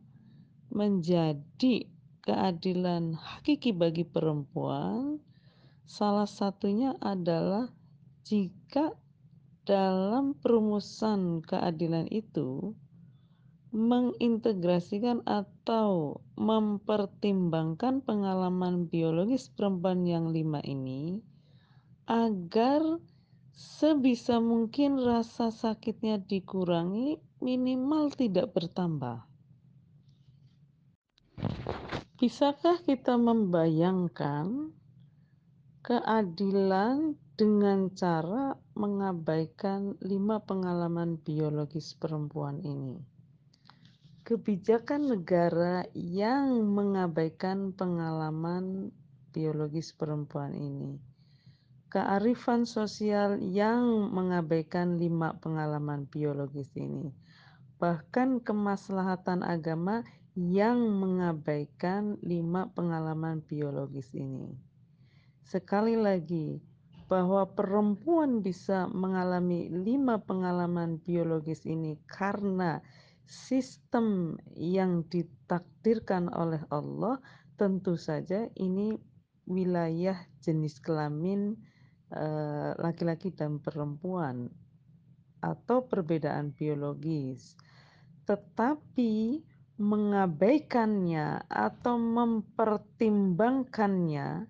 menjadi 0.70 1.90
keadilan 2.28 3.16
hakiki 3.16 3.72
bagi 3.72 4.04
perempuan, 4.04 5.20
salah 5.88 6.28
satunya 6.28 6.92
adalah 7.00 7.72
jika 8.28 8.92
dalam 9.64 10.36
perumusan 10.36 11.40
keadilan 11.40 12.12
itu 12.12 12.76
mengintegrasikan 13.72 15.24
atau 15.24 16.20
mempertimbangkan 16.36 18.04
pengalaman 18.04 18.92
biologis 18.92 19.48
perempuan 19.48 20.04
yang 20.04 20.32
lima 20.32 20.60
ini 20.68 21.24
agar 22.08 22.84
sebisa 23.56 24.44
mungkin 24.44 25.00
rasa 25.00 25.48
sakitnya 25.48 26.20
dikurangi 26.20 27.20
minimal 27.40 28.12
tidak 28.12 28.52
bertambah. 28.52 29.24
Bisakah 32.18 32.82
kita 32.82 33.14
membayangkan 33.16 34.76
keadilan 35.86 37.16
dengan 37.38 37.94
cara 37.94 38.58
mengabaikan 38.74 39.94
lima 40.02 40.42
pengalaman 40.42 41.22
biologis 41.22 41.94
perempuan 41.94 42.66
ini. 42.66 42.98
Kebijakan 44.26 45.14
negara 45.14 45.86
yang 45.94 46.66
mengabaikan 46.66 47.78
pengalaman 47.78 48.90
biologis 49.30 49.94
perempuan 49.94 50.58
ini. 50.58 50.98
Kearifan 51.94 52.66
sosial 52.66 53.38
yang 53.38 54.10
mengabaikan 54.10 54.98
lima 54.98 55.38
pengalaman 55.38 56.10
biologis 56.10 56.74
ini. 56.74 57.14
Bahkan 57.78 58.42
kemaslahatan 58.42 59.46
agama 59.46 60.02
yang 60.34 60.82
mengabaikan 60.98 62.18
lima 62.26 62.74
pengalaman 62.74 63.46
biologis 63.46 64.10
ini. 64.18 64.58
Sekali 65.48 65.96
lagi, 65.96 66.60
bahwa 67.08 67.48
perempuan 67.56 68.44
bisa 68.44 68.92
mengalami 68.92 69.72
lima 69.72 70.20
pengalaman 70.20 71.00
biologis 71.00 71.64
ini 71.64 71.96
karena 72.04 72.84
sistem 73.24 74.36
yang 74.56 75.08
ditakdirkan 75.08 76.28
oleh 76.36 76.60
Allah. 76.72 77.20
Tentu 77.58 77.98
saja 77.98 78.46
ini 78.60 78.94
wilayah 79.50 80.20
jenis 80.44 80.78
kelamin 80.84 81.56
eh, 82.14 82.72
laki-laki 82.78 83.34
dan 83.34 83.58
perempuan 83.58 84.52
atau 85.42 85.82
perbedaan 85.88 86.54
biologis. 86.54 87.58
Tetapi 88.30 89.42
mengabaikannya 89.78 91.46
atau 91.50 91.98
mempertimbangkannya 92.02 94.50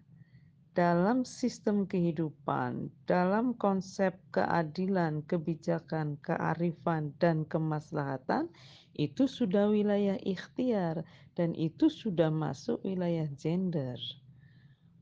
dalam 0.77 1.25
sistem 1.25 1.89
kehidupan, 1.89 2.93
dalam 3.09 3.57
konsep 3.57 4.13
keadilan, 4.29 5.25
kebijakan, 5.25 6.21
kearifan, 6.21 7.17
dan 7.17 7.49
kemaslahatan, 7.49 8.45
itu 8.93 9.25
sudah 9.25 9.73
wilayah 9.73 10.21
ikhtiar 10.21 11.01
dan 11.33 11.57
itu 11.57 11.89
sudah 11.89 12.29
masuk 12.29 12.77
wilayah 12.85 13.25
gender. 13.33 13.97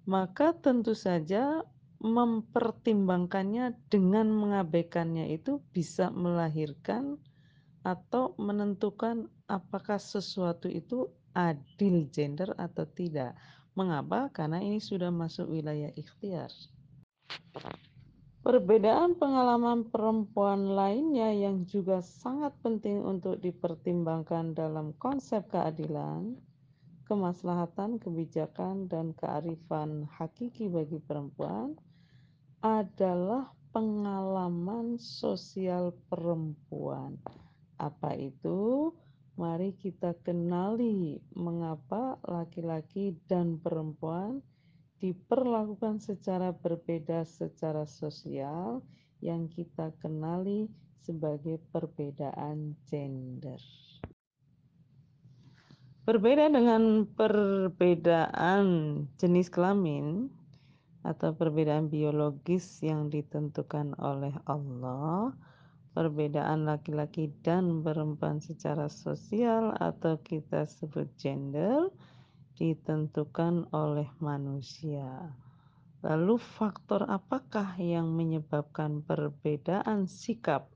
Maka 0.08 0.56
tentu 0.56 0.96
saja 0.96 1.68
mempertimbangkannya 2.00 3.76
dengan 3.92 4.32
mengabaikannya 4.32 5.28
itu 5.36 5.60
bisa 5.76 6.08
melahirkan 6.08 7.20
atau 7.84 8.32
menentukan 8.40 9.28
apakah 9.52 10.00
sesuatu 10.00 10.72
itu 10.72 11.12
adil 11.36 12.08
gender 12.16 12.56
atau 12.56 12.88
tidak. 12.96 13.36
Mengapa? 13.76 14.32
Karena 14.32 14.64
ini 14.64 14.80
sudah 14.80 15.12
masuk 15.12 15.52
wilayah 15.52 15.92
ikhtiar. 16.00 16.48
Perbedaan 18.46 19.18
pengalaman 19.20 19.90
perempuan 19.90 20.72
lainnya 20.78 21.34
yang 21.34 21.68
juga 21.68 22.00
sangat 22.00 22.56
penting 22.64 23.04
untuk 23.04 23.42
dipertimbangkan 23.42 24.56
dalam 24.56 24.96
konsep 25.02 25.44
keadilan, 25.52 26.38
kemaslahatan, 27.10 27.98
kebijakan, 28.00 28.88
dan 28.88 29.12
kearifan 29.18 30.08
hakiki 30.08 30.70
bagi 30.72 31.02
perempuan 31.02 31.74
adalah 32.62 33.52
pengalaman 33.76 34.96
sosial 35.02 35.92
perempuan. 36.08 37.20
Apa 37.76 38.16
itu? 38.16 38.94
Mari 39.36 39.76
kita 39.76 40.16
kenali 40.24 41.20
mengapa 41.36 42.16
laki-laki 42.24 43.20
dan 43.28 43.60
perempuan 43.60 44.40
diperlakukan 45.04 46.00
secara 46.00 46.56
berbeda 46.56 47.28
secara 47.28 47.84
sosial 47.84 48.80
yang 49.20 49.52
kita 49.52 49.92
kenali 50.00 50.72
sebagai 51.04 51.60
perbedaan 51.76 52.80
gender. 52.88 53.60
Berbeda 56.08 56.48
dengan 56.48 57.04
perbedaan 57.18 58.66
jenis 59.20 59.52
kelamin 59.52 60.32
atau 61.04 61.36
perbedaan 61.36 61.92
biologis 61.92 62.82
yang 62.82 63.12
ditentukan 63.12 63.98
oleh 64.00 64.34
Allah, 64.48 65.34
perbedaan 65.96 66.68
laki-laki 66.68 67.32
dan 67.40 67.80
perempuan 67.80 68.44
secara 68.44 68.92
sosial 68.92 69.72
atau 69.80 70.20
kita 70.20 70.68
sebut 70.68 71.08
gender 71.16 71.88
ditentukan 72.60 73.72
oleh 73.72 74.12
manusia. 74.20 75.32
Lalu 76.04 76.36
faktor 76.38 77.08
apakah 77.08 77.80
yang 77.80 78.12
menyebabkan 78.12 79.02
perbedaan 79.08 80.06
sikap 80.06 80.68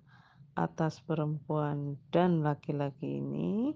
atas 0.55 1.03
perempuan 1.03 1.99
dan 2.09 2.39
laki-laki 2.39 3.19
ini? 3.19 3.75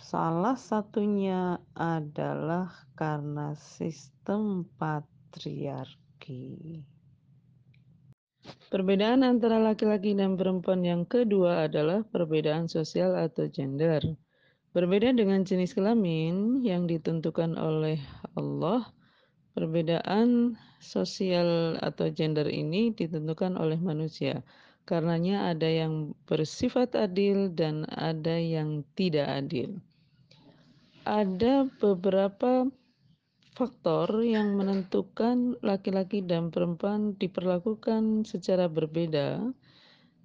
Salah 0.00 0.56
satunya 0.56 1.60
adalah 1.76 2.72
karena 2.96 3.56
sistem 3.56 4.64
patriarki. 4.76 5.80
Perbedaan 8.70 9.26
antara 9.26 9.60
laki-laki 9.60 10.16
dan 10.16 10.38
perempuan 10.38 10.80
yang 10.86 11.02
kedua 11.04 11.66
adalah 11.68 12.06
perbedaan 12.08 12.70
sosial 12.70 13.18
atau 13.18 13.50
gender. 13.50 14.00
Berbeda 14.70 15.10
dengan 15.10 15.42
jenis 15.42 15.74
kelamin 15.74 16.62
yang 16.62 16.86
ditentukan 16.86 17.58
oleh 17.58 17.98
Allah, 18.38 18.86
perbedaan 19.52 20.54
sosial 20.78 21.76
atau 21.82 22.08
gender 22.14 22.46
ini 22.46 22.94
ditentukan 22.94 23.58
oleh 23.58 23.76
manusia. 23.76 24.40
Karenanya 24.86 25.50
ada 25.50 25.66
yang 25.66 26.16
bersifat 26.30 26.94
adil 26.96 27.50
dan 27.52 27.84
ada 27.92 28.38
yang 28.38 28.86
tidak 28.94 29.26
adil 29.28 29.82
ada 31.10 31.66
beberapa 31.80 32.68
faktor 33.60 34.24
yang 34.24 34.56
menentukan 34.56 35.52
laki-laki 35.60 36.24
dan 36.24 36.48
perempuan 36.48 37.12
diperlakukan 37.20 38.24
secara 38.24 38.72
berbeda. 38.72 39.52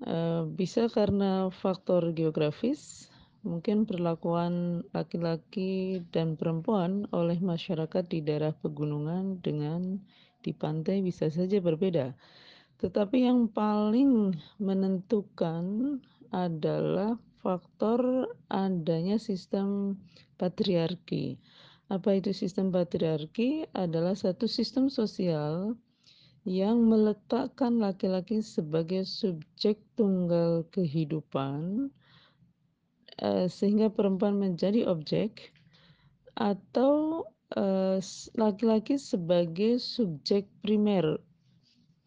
Uh, 0.08 0.48
bisa 0.56 0.88
karena 0.88 1.52
faktor 1.52 2.16
geografis, 2.16 3.12
mungkin 3.44 3.84
perlakuan 3.84 4.88
laki-laki 4.96 6.00
dan 6.16 6.40
perempuan 6.40 7.12
oleh 7.12 7.36
masyarakat 7.44 8.08
di 8.08 8.24
daerah 8.24 8.56
pegunungan 8.56 9.44
dengan 9.44 10.00
di 10.40 10.56
pantai 10.56 11.04
bisa 11.04 11.28
saja 11.28 11.60
berbeda. 11.60 12.16
Tetapi 12.80 13.28
yang 13.28 13.52
paling 13.52 14.32
menentukan 14.64 16.00
adalah 16.32 17.20
faktor 17.44 18.32
adanya 18.48 19.20
sistem 19.20 20.00
patriarki. 20.40 21.36
Apa 21.86 22.18
itu 22.18 22.34
sistem 22.34 22.74
patriarki? 22.74 23.70
Adalah 23.78 24.18
satu 24.18 24.50
sistem 24.50 24.90
sosial 24.90 25.78
yang 26.46 26.86
meletakkan 26.86 27.78
laki-laki 27.78 28.42
sebagai 28.42 29.06
subjek 29.06 29.82
tunggal 29.94 30.66
kehidupan, 30.74 31.90
eh, 33.22 33.46
sehingga 33.50 33.94
perempuan 33.94 34.38
menjadi 34.38 34.86
objek, 34.90 35.54
atau 36.34 37.26
eh, 37.54 38.02
laki-laki 38.34 38.98
sebagai 38.98 39.78
subjek 39.78 40.50
primer 40.66 41.22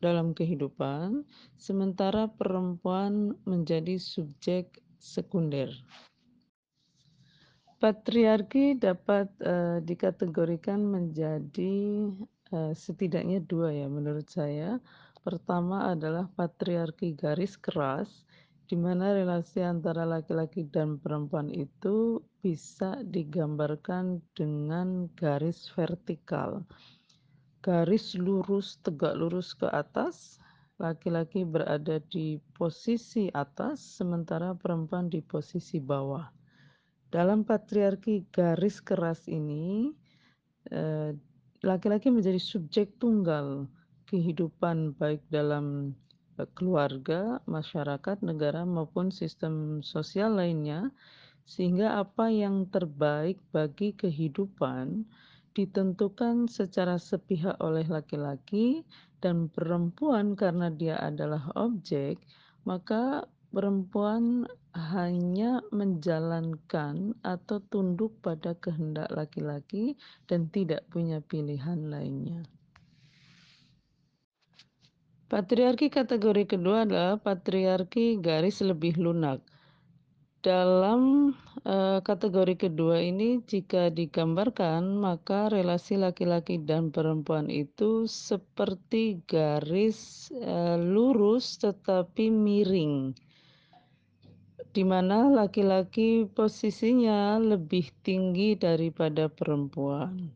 dalam 0.03 0.35
kehidupan, 0.35 1.23
sementara 1.55 2.31
perempuan 2.31 3.35
menjadi 3.47 3.99
subjek 3.99 4.83
sekunder. 4.99 5.71
Patriarki 7.79 8.75
dapat 8.75 9.31
uh, 9.39 9.79
dikategorikan 9.79 10.83
menjadi 10.83 12.11
uh, 12.51 12.75
setidaknya 12.75 13.39
dua 13.47 13.71
ya 13.71 13.87
menurut 13.87 14.27
saya. 14.27 14.83
Pertama 15.23 15.87
adalah 15.95 16.27
patriarki 16.35 17.15
garis 17.15 17.55
keras, 17.55 18.27
di 18.67 18.75
mana 18.75 19.15
relasi 19.15 19.63
antara 19.63 20.03
laki-laki 20.03 20.67
dan 20.67 20.99
perempuan 20.99 21.55
itu 21.55 22.19
bisa 22.43 22.99
digambarkan 23.07 24.27
dengan 24.35 25.07
garis 25.15 25.71
vertikal. 25.71 26.67
Garis 27.63 28.19
lurus 28.19 28.83
tegak 28.83 29.15
lurus 29.15 29.55
ke 29.55 29.71
atas, 29.71 30.43
laki-laki 30.83 31.47
berada 31.47 32.03
di 32.11 32.43
posisi 32.59 33.31
atas, 33.31 34.03
sementara 34.03 34.51
perempuan 34.59 35.07
di 35.07 35.23
posisi 35.23 35.79
bawah. 35.79 36.38
Dalam 37.09 37.41
patriarki 37.41 38.29
garis 38.29 38.85
keras 38.85 39.25
ini, 39.33 39.89
eh, 40.69 41.17
laki-laki 41.65 42.13
menjadi 42.13 42.37
subjek 42.37 43.01
tunggal 43.01 43.65
kehidupan 44.13 44.93
baik 45.01 45.25
dalam 45.33 45.97
eh, 46.37 46.49
keluarga, 46.53 47.41
masyarakat, 47.49 48.21
negara 48.21 48.69
maupun 48.69 49.09
sistem 49.09 49.81
sosial 49.81 50.37
lainnya 50.37 50.93
sehingga 51.49 51.97
apa 51.97 52.29
yang 52.29 52.69
terbaik 52.69 53.41
bagi 53.57 53.97
kehidupan 53.97 55.09
ditentukan 55.57 56.45
secara 56.45 57.01
sepihak 57.01 57.57
oleh 57.65 57.89
laki-laki 57.89 58.85
dan 59.25 59.49
perempuan 59.49 60.37
karena 60.37 60.69
dia 60.69 61.01
adalah 61.01 61.49
objek, 61.57 62.21
maka 62.69 63.25
perempuan 63.49 64.45
hanya 64.77 65.65
menjalankan 65.73 67.17
atau 67.25 67.59
tunduk 67.73 68.21
pada 68.21 68.53
kehendak 68.61 69.09
laki-laki 69.11 69.97
dan 70.29 70.53
tidak 70.53 70.85
punya 70.93 71.19
pilihan 71.25 71.89
lainnya. 71.89 72.45
Patriarki 75.29 75.93
kategori 75.93 76.57
kedua 76.57 76.89
adalah 76.89 77.21
patriarki 77.21 78.17
garis 78.17 78.65
lebih 78.65 78.97
lunak. 78.97 79.45
Dalam 80.41 81.35
uh, 81.69 82.01
kategori 82.01 82.57
kedua 82.57 83.03
ini, 83.03 83.43
jika 83.45 83.93
digambarkan, 83.93 84.97
maka 84.97 85.53
relasi 85.53 86.01
laki-laki 86.01 86.63
dan 86.63 86.89
perempuan 86.95 87.53
itu 87.53 88.09
seperti 88.09 89.21
garis 89.29 90.31
uh, 90.33 90.81
lurus 90.81 91.61
tetapi 91.61 92.33
miring 92.33 93.13
di 94.79 94.87
mana 94.87 95.27
laki-laki 95.27 96.23
posisinya 96.39 97.35
lebih 97.43 97.91
tinggi 98.07 98.55
daripada 98.55 99.27
perempuan. 99.27 100.31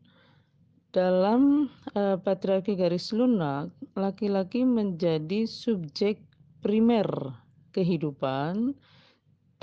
Dalam 0.91 1.71
uh, 1.95 2.19
patriarki 2.19 2.75
garis 2.75 3.15
lunak, 3.15 3.71
laki-laki 3.95 4.67
menjadi 4.67 5.47
subjek 5.47 6.19
primer 6.59 7.07
kehidupan 7.71 8.75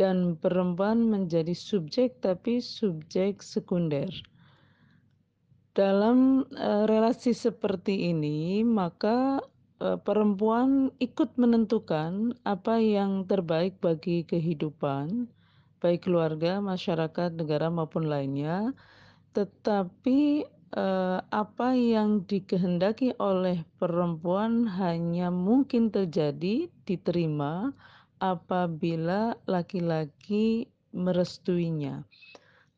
dan 0.01 0.41
perempuan 0.41 1.13
menjadi 1.13 1.53
subjek 1.53 2.17
tapi 2.25 2.65
subjek 2.65 3.45
sekunder. 3.45 4.09
Dalam 5.77 6.49
uh, 6.57 6.89
relasi 6.89 7.37
seperti 7.37 8.17
ini, 8.17 8.65
maka 8.65 9.45
perempuan 9.81 10.93
ikut 11.01 11.41
menentukan 11.41 12.37
apa 12.45 12.77
yang 12.77 13.25
terbaik 13.25 13.81
bagi 13.81 14.29
kehidupan, 14.29 15.25
baik 15.81 16.05
keluarga, 16.05 16.61
masyarakat, 16.61 17.33
negara 17.33 17.73
maupun 17.73 18.05
lainnya. 18.05 18.77
Tetapi 19.33 20.45
eh, 20.77 21.19
apa 21.25 21.69
yang 21.73 22.29
dikehendaki 22.29 23.17
oleh 23.17 23.65
perempuan 23.81 24.69
hanya 24.69 25.33
mungkin 25.33 25.89
terjadi 25.89 26.69
diterima 26.85 27.73
apabila 28.21 29.33
laki-laki 29.49 30.69
merestuinya. 30.93 32.05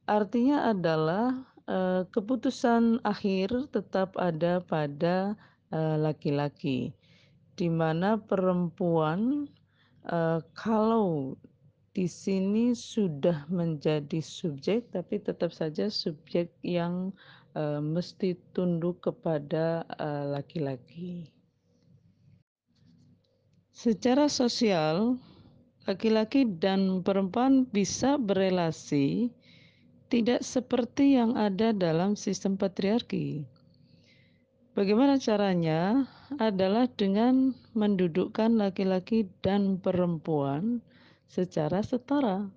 Artinya 0.07 0.71
adalah 0.71 1.51
eh, 1.67 2.07
keputusan 2.15 3.03
akhir 3.03 3.75
tetap 3.75 4.15
ada 4.15 4.62
pada 4.62 5.35
Eh, 5.35 5.52
laki-laki, 5.73 6.93
di 7.57 7.69
mana 7.73 8.21
perempuan 8.21 9.49
uh, 10.09 10.41
kalau 10.53 11.37
di 11.93 12.09
sini 12.09 12.73
sudah 12.73 13.45
menjadi 13.53 14.21
subjek, 14.21 14.89
tapi 14.93 15.21
tetap 15.21 15.53
saja 15.53 15.93
subjek 15.93 16.53
yang 16.65 17.13
uh, 17.57 17.81
mesti 17.81 18.37
tunduk 18.57 19.05
kepada 19.05 19.85
laki-laki. 20.29 21.29
Secara 23.73 24.29
sosial, 24.33 25.21
laki-laki 25.85 26.49
dan 26.49 27.05
perempuan 27.05 27.69
bisa 27.69 28.17
berelasi 28.17 29.33
tidak 30.13 30.45
seperti 30.45 31.17
yang 31.17 31.41
ada 31.41 31.73
dalam 31.73 32.13
sistem 32.17 32.61
patriarki. 32.61 33.49
Bagaimana 34.73 35.21
caranya? 35.21 36.09
Adalah 36.41 36.89
dengan 36.89 37.53
mendudukkan 37.77 38.57
laki-laki 38.57 39.29
dan 39.45 39.77
perempuan 39.77 40.81
secara 41.29 41.85
setara. 41.85 42.49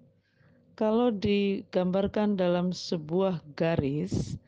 Kalau 0.80 1.12
digambarkan 1.12 2.39
dalam 2.39 2.71
sebuah 2.71 3.43
garis, 3.60 4.39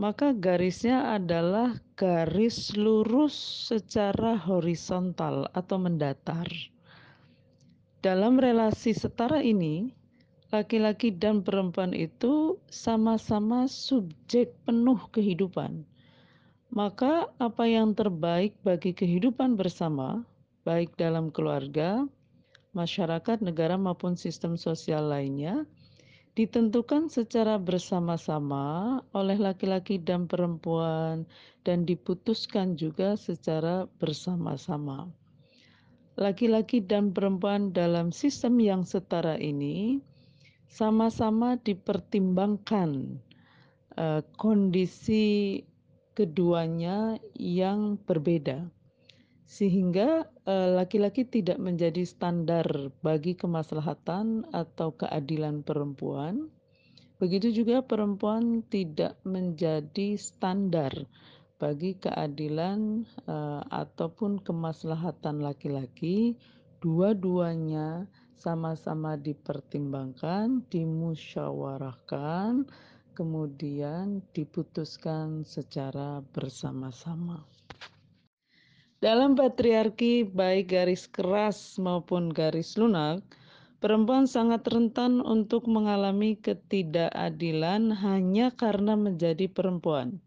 maka 0.00 0.32
garisnya 0.32 1.12
adalah 1.12 1.76
garis 1.92 2.72
lurus 2.72 3.36
secara 3.68 4.40
horizontal 4.40 5.52
atau 5.52 5.76
mendatar. 5.76 6.48
Dalam 8.00 8.40
relasi 8.40 8.96
setara 8.96 9.44
ini, 9.44 9.92
laki-laki 10.48 11.12
dan 11.12 11.44
perempuan 11.44 11.92
itu 11.92 12.56
sama-sama 12.72 13.68
subjek 13.68 14.56
penuh 14.64 15.04
kehidupan 15.12 15.84
maka 16.74 17.30
apa 17.38 17.70
yang 17.70 17.94
terbaik 17.94 18.58
bagi 18.66 18.90
kehidupan 18.90 19.54
bersama, 19.54 20.26
baik 20.66 20.98
dalam 20.98 21.30
keluarga, 21.30 22.02
masyarakat, 22.74 23.38
negara 23.46 23.78
maupun 23.78 24.18
sistem 24.18 24.58
sosial 24.58 25.06
lainnya, 25.06 25.62
ditentukan 26.34 27.06
secara 27.06 27.62
bersama-sama 27.62 28.98
oleh 29.14 29.38
laki-laki 29.38 30.02
dan 30.02 30.26
perempuan 30.26 31.22
dan 31.62 31.86
diputuskan 31.86 32.74
juga 32.74 33.14
secara 33.14 33.86
bersama-sama. 34.02 35.06
Laki-laki 36.18 36.82
dan 36.82 37.14
perempuan 37.14 37.70
dalam 37.70 38.10
sistem 38.10 38.58
yang 38.58 38.82
setara 38.82 39.38
ini 39.38 40.02
sama-sama 40.66 41.54
dipertimbangkan 41.62 43.22
uh, 43.94 44.22
kondisi 44.34 45.62
keduanya 46.14 47.18
yang 47.36 47.98
berbeda 47.98 48.70
sehingga 49.44 50.24
eh, 50.48 50.68
laki-laki 50.72 51.28
tidak 51.28 51.60
menjadi 51.60 52.02
standar 52.08 52.64
bagi 53.04 53.36
kemaslahatan 53.36 54.48
atau 54.50 54.96
keadilan 54.96 55.62
perempuan. 55.62 56.48
Begitu 57.22 57.62
juga 57.62 57.84
perempuan 57.84 58.64
tidak 58.66 59.20
menjadi 59.22 60.18
standar 60.18 61.06
bagi 61.62 61.94
keadilan 61.96 63.06
uh, 63.30 63.62
ataupun 63.70 64.42
kemaslahatan 64.42 65.40
laki-laki. 65.40 66.36
Dua-duanya 66.82 68.10
sama-sama 68.36 69.16
dipertimbangkan, 69.16 70.68
dimusyawarahkan, 70.68 72.68
kemudian 73.14 74.18
diputuskan 74.34 75.46
secara 75.46 76.20
bersama-sama. 76.34 77.46
Dalam 78.98 79.38
patriarki 79.38 80.26
baik 80.26 80.74
garis 80.74 81.06
keras 81.06 81.78
maupun 81.78 82.34
garis 82.34 82.74
lunak, 82.74 83.22
perempuan 83.78 84.26
sangat 84.26 84.66
rentan 84.66 85.22
untuk 85.22 85.70
mengalami 85.70 86.34
ketidakadilan 86.40 87.94
hanya 87.94 88.50
karena 88.50 88.98
menjadi 88.98 89.46
perempuan. 89.46 90.18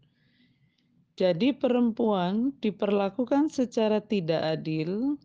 Jadi 1.18 1.50
perempuan 1.52 2.54
diperlakukan 2.62 3.50
secara 3.50 3.98
tidak 3.98 4.62
adil, 4.62 5.18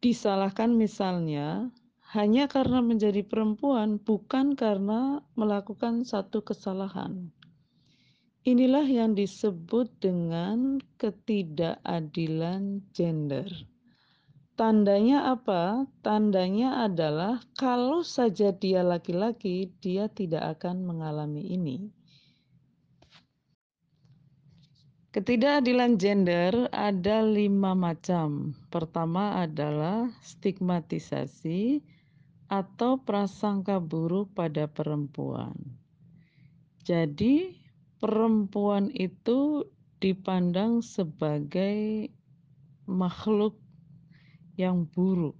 disalahkan 0.00 0.72
misalnya 0.72 1.68
hanya 2.16 2.48
karena 2.48 2.80
menjadi 2.80 3.20
perempuan, 3.20 4.00
bukan 4.00 4.56
karena 4.56 5.20
melakukan 5.36 6.08
satu 6.08 6.40
kesalahan. 6.40 7.28
Inilah 8.48 8.88
yang 8.88 9.12
disebut 9.12 9.92
dengan 10.00 10.80
ketidakadilan 10.96 12.80
gender. 12.96 13.44
Tandanya 14.56 15.36
apa? 15.36 15.84
Tandanya 16.00 16.88
adalah 16.88 17.44
kalau 17.52 18.00
saja 18.00 18.56
dia 18.56 18.80
laki-laki, 18.80 19.68
dia 19.84 20.08
tidak 20.08 20.64
akan 20.64 20.88
mengalami 20.88 21.44
ini. 21.44 21.92
Ketidakadilan 25.12 26.00
gender 26.00 26.72
ada 26.72 27.20
lima 27.20 27.76
macam. 27.76 28.56
Pertama 28.72 29.44
adalah 29.44 30.08
stigmatisasi 30.24 31.97
atau 32.48 32.96
prasangka 33.00 33.76
buruk 33.76 34.32
pada 34.32 34.64
perempuan. 34.64 35.52
Jadi, 36.82 37.52
perempuan 38.00 38.88
itu 38.96 39.68
dipandang 40.00 40.80
sebagai 40.80 42.08
makhluk 42.88 43.60
yang 44.56 44.88
buruk, 44.88 45.36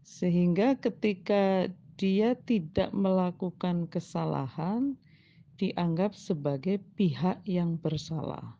sehingga 0.00 0.80
ketika 0.80 1.68
dia 2.00 2.32
tidak 2.32 2.96
melakukan 2.96 3.84
kesalahan, 3.84 4.96
dianggap 5.60 6.16
sebagai 6.16 6.80
pihak 6.96 7.44
yang 7.44 7.76
bersalah. 7.76 8.56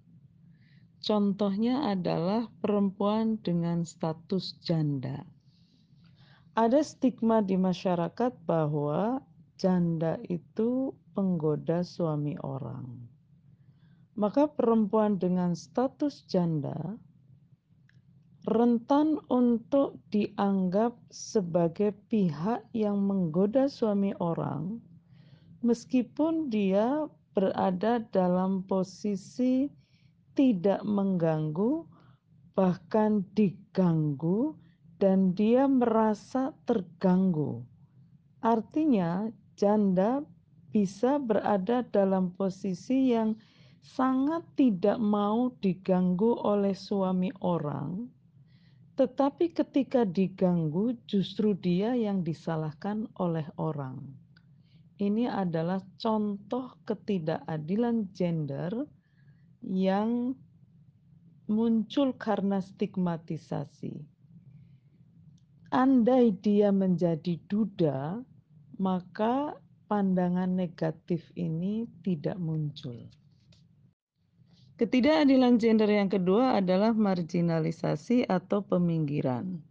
Contohnya 1.01 1.89
adalah 1.89 2.53
perempuan 2.61 3.41
dengan 3.41 3.89
status 3.89 4.61
janda. 4.61 5.25
Ada 6.59 6.83
stigma 6.83 7.43
di 7.43 7.55
masyarakat 7.55 8.33
bahwa 8.47 9.23
janda 9.61 10.19
itu 10.27 10.91
penggoda 11.15 11.87
suami 11.87 12.35
orang. 12.43 13.07
Maka 14.19 14.51
perempuan 14.51 15.17
dengan 15.17 15.55
status 15.55 16.27
janda 16.27 16.99
rentan 18.49 19.21
untuk 19.29 20.01
dianggap 20.09 20.97
sebagai 21.13 21.93
pihak 22.09 22.65
yang 22.73 22.97
menggoda 23.05 23.69
suami 23.69 24.17
orang 24.17 24.81
meskipun 25.61 26.49
dia 26.49 27.05
berada 27.37 28.01
dalam 28.09 28.65
posisi 28.65 29.69
tidak 30.33 30.81
mengganggu 30.89 31.85
bahkan 32.57 33.29
diganggu 33.37 34.57
dan 35.01 35.33
dia 35.33 35.65
merasa 35.65 36.53
terganggu. 36.69 37.65
Artinya 38.45 39.33
janda 39.57 40.21
bisa 40.71 41.17
berada 41.17 41.81
dalam 41.89 42.37
posisi 42.37 43.17
yang 43.17 43.35
sangat 43.81 44.45
tidak 44.61 45.01
mau 45.01 45.57
diganggu 45.65 46.37
oleh 46.37 46.77
suami 46.77 47.33
orang, 47.41 48.13
tetapi 49.01 49.57
ketika 49.57 50.05
diganggu, 50.05 50.93
justru 51.09 51.57
dia 51.57 51.97
yang 51.97 52.21
disalahkan 52.21 53.09
oleh 53.17 53.49
orang. 53.57 53.97
Ini 55.01 55.33
adalah 55.33 55.81
contoh 55.97 56.77
ketidakadilan 56.85 58.13
gender 58.13 58.85
yang 59.65 60.37
muncul 61.49 62.13
karena 62.13 62.61
stigmatisasi. 62.61 64.20
Andai 65.71 66.35
dia 66.35 66.75
menjadi 66.75 67.39
duda, 67.47 68.19
maka 68.83 69.55
pandangan 69.87 70.51
negatif 70.51 71.31
ini 71.39 71.87
tidak 72.03 72.43
muncul. 72.43 72.99
Ketidakadilan 74.83 75.63
gender 75.63 75.87
yang 75.87 76.11
kedua 76.11 76.59
adalah 76.59 76.91
marginalisasi 76.91 78.27
atau 78.27 78.67
peminggiran. 78.67 79.63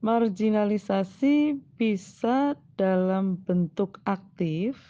Marginalisasi 0.00 1.60
bisa 1.76 2.56
dalam 2.80 3.36
bentuk 3.44 4.00
aktif, 4.08 4.80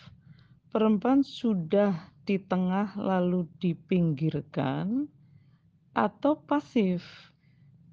perempuan 0.70 1.27
sudah 1.27 2.14
di 2.22 2.38
tengah 2.38 2.94
lalu 2.94 3.42
dipinggirkan, 3.59 5.11
atau 5.98 6.38
pasif, 6.46 7.03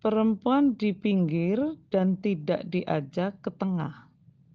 perempuan 0.05 0.77
di 0.77 0.93
pinggir 0.93 1.57
dan 1.89 2.21
tidak 2.21 2.61
diajak 2.69 3.41
ke 3.41 3.49
tengah. 3.57 4.05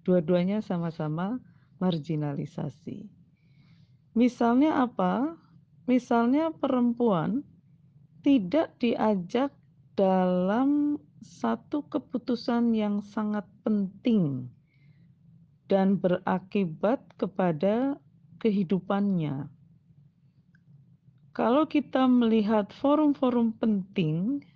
Dua-duanya 0.07 0.63
sama-sama 0.63 1.43
marginalisasi. 1.83 3.11
Misalnya 4.15 4.87
apa? 4.87 5.35
Misalnya 5.91 6.55
perempuan 6.55 7.43
tidak 8.23 8.79
diajak 8.79 9.51
dalam 9.99 10.95
satu 11.19 11.83
keputusan 11.91 12.71
yang 12.71 13.03
sangat 13.03 13.43
penting 13.67 14.47
dan 15.67 15.99
berakibat 15.99 17.03
kepada 17.19 17.99
kehidupannya. 18.39 19.51
Kalau 21.35 21.67
kita 21.67 22.07
melihat 22.07 22.71
forum-forum 22.71 23.51
penting 23.59 24.47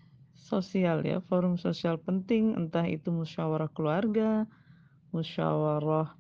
sosial 0.45 1.01
ya, 1.01 1.17
forum 1.25 1.57
sosial 1.57 1.97
penting 1.97 2.53
entah 2.53 2.85
itu 2.85 3.09
musyawarah 3.09 3.73
keluarga, 3.73 4.45
musyawarah 5.09 6.13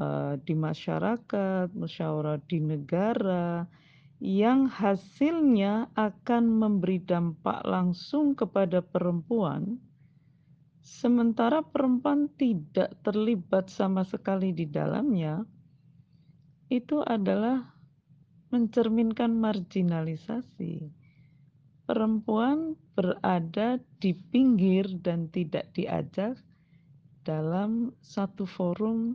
uh, 0.00 0.34
di 0.40 0.56
masyarakat, 0.56 1.68
musyawarah 1.76 2.40
di 2.48 2.58
negara, 2.64 3.68
yang 4.16 4.64
hasilnya 4.64 5.92
akan 5.92 6.48
memberi 6.48 7.04
dampak 7.04 7.60
langsung 7.68 8.32
kepada 8.32 8.80
perempuan, 8.80 9.76
sementara 10.80 11.60
perempuan 11.60 12.32
tidak 12.40 12.96
terlibat 13.04 13.68
sama 13.68 14.08
sekali 14.08 14.56
di 14.56 14.64
dalamnya, 14.64 15.44
itu 16.72 17.04
adalah 17.04 17.76
mencerminkan 18.48 19.36
marginalisasi. 19.36 21.05
Perempuan 21.86 22.74
berada 22.98 23.78
di 24.02 24.10
pinggir 24.10 24.90
dan 24.98 25.30
tidak 25.30 25.70
diajak 25.70 26.34
dalam 27.22 27.94
satu 28.02 28.42
forum 28.42 29.14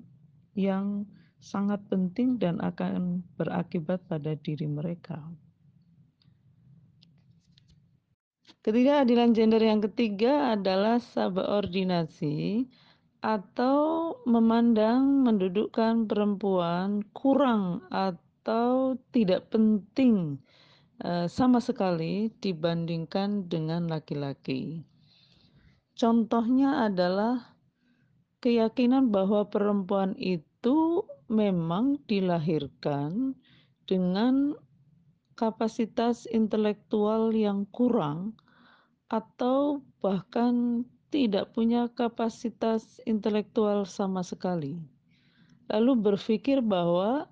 yang 0.56 1.04
sangat 1.44 1.84
penting 1.92 2.40
dan 2.40 2.64
akan 2.64 3.28
berakibat 3.36 4.00
pada 4.08 4.40
diri 4.40 4.72
mereka. 4.72 5.20
Ketidakadilan 8.62 9.34
gender 9.34 9.60
yang 9.60 9.82
ketiga 9.82 10.54
adalah 10.54 11.02
subordinasi 11.02 12.70
atau 13.26 14.14
memandang 14.30 15.26
mendudukkan 15.26 16.06
perempuan 16.06 17.02
kurang 17.10 17.82
atau 17.90 18.96
tidak 19.10 19.50
penting 19.50 20.38
sama 21.30 21.58
sekali 21.58 22.30
dibandingkan 22.38 23.50
dengan 23.50 23.90
laki-laki. 23.90 24.86
Contohnya 25.98 26.86
adalah 26.86 27.58
keyakinan 28.42 29.10
bahwa 29.10 29.46
perempuan 29.50 30.14
itu 30.18 31.06
memang 31.30 32.02
dilahirkan 32.06 33.34
dengan 33.90 34.54
kapasitas 35.40 36.30
intelektual 36.30 37.34
yang 37.34 37.66
kurang 37.74 38.38
atau 39.10 39.82
bahkan 40.06 40.86
tidak 41.10 41.52
punya 41.56 41.90
kapasitas 41.92 43.02
intelektual 43.08 43.88
sama 43.88 44.22
sekali. 44.22 44.78
Lalu 45.72 46.14
berpikir 46.14 46.60
bahwa 46.60 47.31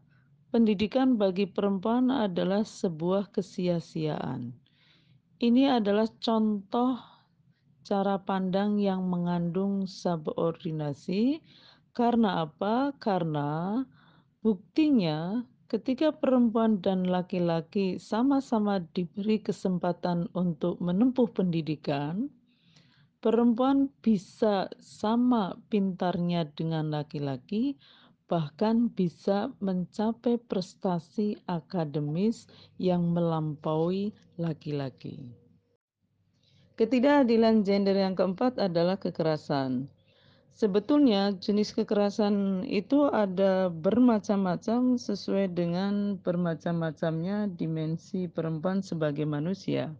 pendidikan 0.49 1.17
bagi 1.17 1.45
perempuan 1.45 2.09
adalah 2.09 2.65
sebuah 2.65 3.29
kesia-siaan. 3.29 4.53
Ini 5.39 5.79
adalah 5.79 6.09
contoh 6.19 6.99
cara 7.85 8.21
pandang 8.21 8.77
yang 8.77 9.07
mengandung 9.07 9.89
subordinasi. 9.89 11.41
Karena 11.95 12.45
apa? 12.45 12.93
Karena 13.01 13.81
buktinya 14.45 15.41
ketika 15.69 16.09
perempuan 16.13 16.81
dan 16.81 17.05
laki-laki 17.05 18.01
sama-sama 18.01 18.81
diberi 18.93 19.41
kesempatan 19.41 20.29
untuk 20.33 20.81
menempuh 20.81 21.29
pendidikan, 21.29 22.29
perempuan 23.21 23.89
bisa 24.01 24.69
sama 24.81 25.57
pintarnya 25.69 26.49
dengan 26.57 26.89
laki-laki, 26.89 27.77
bahkan 28.29 28.93
bisa 28.93 29.49
mencapai 29.57 30.37
prestasi 30.37 31.41
akademis 31.49 32.45
yang 32.77 33.09
melampaui 33.09 34.13
laki-laki. 34.37 35.33
Ketidakadilan 36.77 37.65
gender 37.67 37.97
yang 37.97 38.15
keempat 38.15 38.55
adalah 38.61 38.95
kekerasan. 38.95 39.91
Sebetulnya 40.55 41.35
jenis 41.35 41.75
kekerasan 41.75 42.63
itu 42.67 43.09
ada 43.11 43.67
bermacam-macam 43.67 44.95
sesuai 44.95 45.51
dengan 45.51 46.15
bermacam-macamnya 46.21 47.51
dimensi 47.51 48.31
perempuan 48.31 48.79
sebagai 48.79 49.27
manusia. 49.27 49.91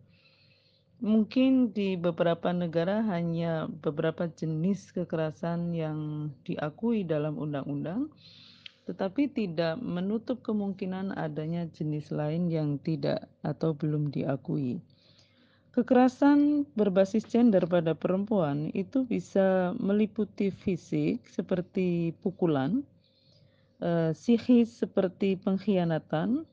Mungkin 1.00 1.72
di 1.72 1.96
beberapa 1.96 2.52
negara 2.52 3.00
hanya 3.08 3.72
beberapa 3.72 4.28
jenis 4.28 4.92
kekerasan 4.92 5.72
yang 5.72 6.28
diakui 6.44 7.08
dalam 7.08 7.40
undang-undang, 7.40 8.12
tetapi 8.84 9.32
tidak 9.32 9.80
menutup 9.80 10.44
kemungkinan 10.44 11.16
adanya 11.16 11.64
jenis 11.72 12.12
lain 12.12 12.52
yang 12.52 12.76
tidak 12.84 13.32
atau 13.48 13.72
belum 13.72 14.12
diakui. 14.12 14.84
Kekerasan 15.72 16.68
berbasis 16.76 17.24
gender 17.24 17.64
pada 17.64 17.96
perempuan 17.96 18.68
itu 18.76 19.08
bisa 19.08 19.72
meliputi 19.80 20.52
fisik 20.52 21.24
seperti 21.32 22.12
pukulan, 22.20 22.84
eh, 23.80 24.12
psikis 24.12 24.84
seperti 24.84 25.40
pengkhianatan, 25.40 26.44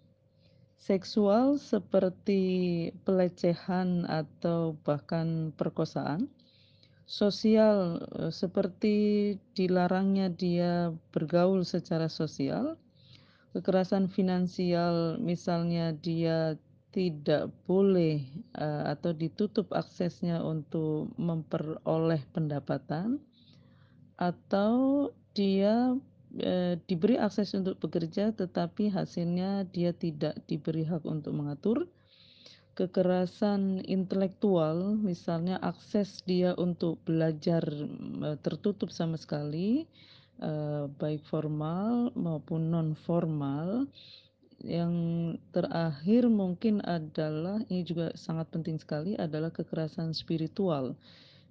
seksual 0.77 1.57
seperti 1.59 2.43
pelecehan 3.03 4.05
atau 4.07 4.77
bahkan 4.85 5.51
perkosaan, 5.57 6.29
sosial 7.07 8.03
eh, 8.19 8.33
seperti 8.35 8.97
dilarangnya 9.57 10.29
dia 10.31 10.93
bergaul 11.11 11.65
secara 11.65 12.07
sosial, 12.07 12.77
kekerasan 13.57 14.13
finansial 14.13 15.17
misalnya 15.17 15.97
dia 15.97 16.61
tidak 16.97 17.53
boleh 17.69 18.25
uh, 18.57 18.89
atau 18.89 19.13
ditutup 19.13 19.69
aksesnya 19.77 20.41
untuk 20.41 21.13
memperoleh 21.21 22.25
pendapatan. 22.33 23.21
Atau 24.17 25.13
dia 25.37 25.93
e, 26.37 26.77
diberi 26.85 27.17
akses 27.17 27.57
untuk 27.57 27.81
bekerja 27.81 28.33
tetapi 28.37 28.93
hasilnya 28.93 29.65
dia 29.73 29.97
tidak 29.97 30.37
diberi 30.45 30.85
hak 30.85 31.03
untuk 31.09 31.33
mengatur. 31.33 31.89
Kekerasan 32.77 33.81
intelektual 33.89 35.01
misalnya 35.01 35.57
akses 35.65 36.21
dia 36.29 36.53
untuk 36.61 37.01
belajar 37.09 37.65
e, 37.65 38.37
tertutup 38.45 38.93
sama 38.93 39.17
sekali 39.17 39.89
e, 40.41 40.53
baik 41.01 41.25
formal 41.25 42.13
maupun 42.13 42.69
non 42.69 42.93
formal 42.93 43.89
yang 44.65 44.95
terakhir 45.53 46.33
mungkin 46.33 46.81
adalah 46.81 47.61
ini 47.69 47.85
juga 47.85 48.13
sangat 48.17 48.49
penting 48.49 48.81
sekali 48.81 49.13
adalah 49.17 49.53
kekerasan 49.53 50.17
spiritual 50.17 50.97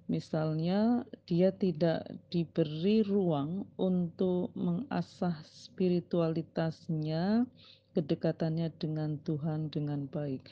Misalnya, 0.06 1.02
dia 1.26 1.50
tidak 1.50 2.06
diberi 2.30 3.02
ruang 3.02 3.66
untuk 3.74 4.54
mengasah 4.54 5.34
spiritualitasnya, 5.46 7.42
kedekatannya 7.90 8.70
dengan 8.78 9.18
Tuhan 9.26 9.66
dengan 9.74 10.06
baik. 10.06 10.46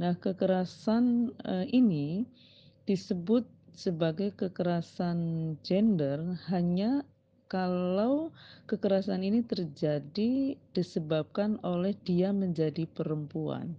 Nah, 0.00 0.16
kekerasan 0.16 1.36
uh, 1.44 1.68
ini 1.68 2.24
disebut 2.88 3.44
sebagai 3.76 4.32
kekerasan 4.32 5.18
gender 5.60 6.38
hanya 6.48 7.04
kalau 7.50 8.32
kekerasan 8.66 9.20
ini 9.20 9.44
terjadi 9.44 10.56
disebabkan 10.72 11.60
oleh 11.62 11.92
dia 12.02 12.32
menjadi 12.32 12.88
perempuan. 12.88 13.76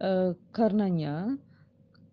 Uh, 0.00 0.32
karenanya, 0.56 1.36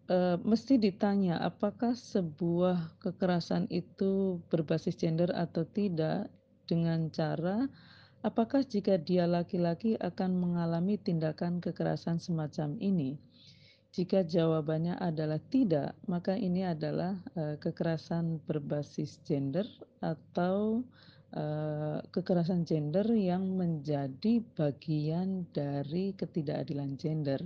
uh, 0.10 0.38
mesti 0.42 0.80
ditanya 0.80 1.40
apakah 1.44 1.94
sebuah 1.96 3.00
kekerasan 3.04 3.68
itu 3.72 4.42
berbasis 4.52 4.96
gender 4.96 5.32
atau 5.32 5.64
tidak 5.68 6.32
dengan 6.68 7.08
cara 7.12 7.68
apakah 8.26 8.66
jika 8.66 9.00
dia 9.00 9.24
laki-laki 9.30 9.96
akan 10.00 10.36
mengalami 10.36 11.00
tindakan 11.00 11.64
kekerasan 11.64 12.20
semacam 12.20 12.76
ini. 12.82 13.16
Jika 13.96 14.22
jawabannya 14.22 15.00
adalah 15.00 15.42
tidak, 15.50 15.98
maka 16.06 16.38
ini 16.38 16.62
adalah 16.62 17.18
uh, 17.34 17.56
kekerasan 17.58 18.44
berbasis 18.46 19.18
gender 19.26 19.66
atau 20.04 20.86
uh, 21.34 21.98
kekerasan 22.14 22.62
gender 22.68 23.08
yang 23.16 23.58
menjadi 23.58 24.44
bagian 24.54 25.50
dari 25.50 26.14
ketidakadilan 26.14 26.94
gender. 27.00 27.42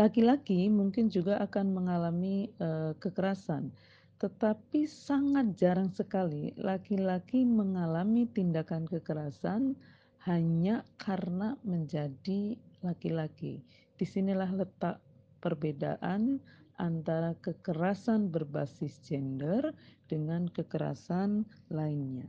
Laki-laki 0.00 0.72
mungkin 0.72 1.12
juga 1.12 1.36
akan 1.44 1.76
mengalami 1.76 2.48
uh, 2.56 2.96
kekerasan, 2.96 3.68
tetapi 4.16 4.88
sangat 4.88 5.60
jarang 5.60 5.92
sekali 5.92 6.56
laki-laki 6.56 7.44
mengalami 7.44 8.24
tindakan 8.32 8.88
kekerasan 8.88 9.76
hanya 10.24 10.88
karena 10.96 11.52
menjadi 11.68 12.56
laki-laki. 12.80 13.60
Di 14.00 14.08
sinilah 14.08 14.48
letak 14.56 15.04
perbedaan 15.44 16.40
antara 16.80 17.36
kekerasan 17.36 18.32
berbasis 18.32 19.04
gender 19.04 19.76
dengan 20.08 20.48
kekerasan 20.48 21.44
lainnya. 21.68 22.24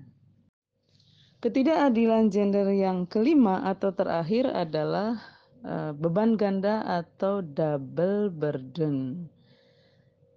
Ketidakadilan 1.39 2.27
gender 2.27 2.67
yang 2.75 3.07
kelima 3.07 3.63
atau 3.63 3.95
terakhir 3.95 4.51
adalah 4.51 5.17
Eh, 5.61 5.93
beban 5.93 6.41
ganda 6.41 6.81
atau 6.81 7.45
double 7.45 8.33
burden. 8.33 9.29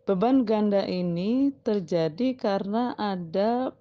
Beban 0.04 0.44
ganda 0.44 0.84
ini 0.84 1.48
terjadi 1.64 2.36
karena 2.36 2.92
ada 3.00 3.72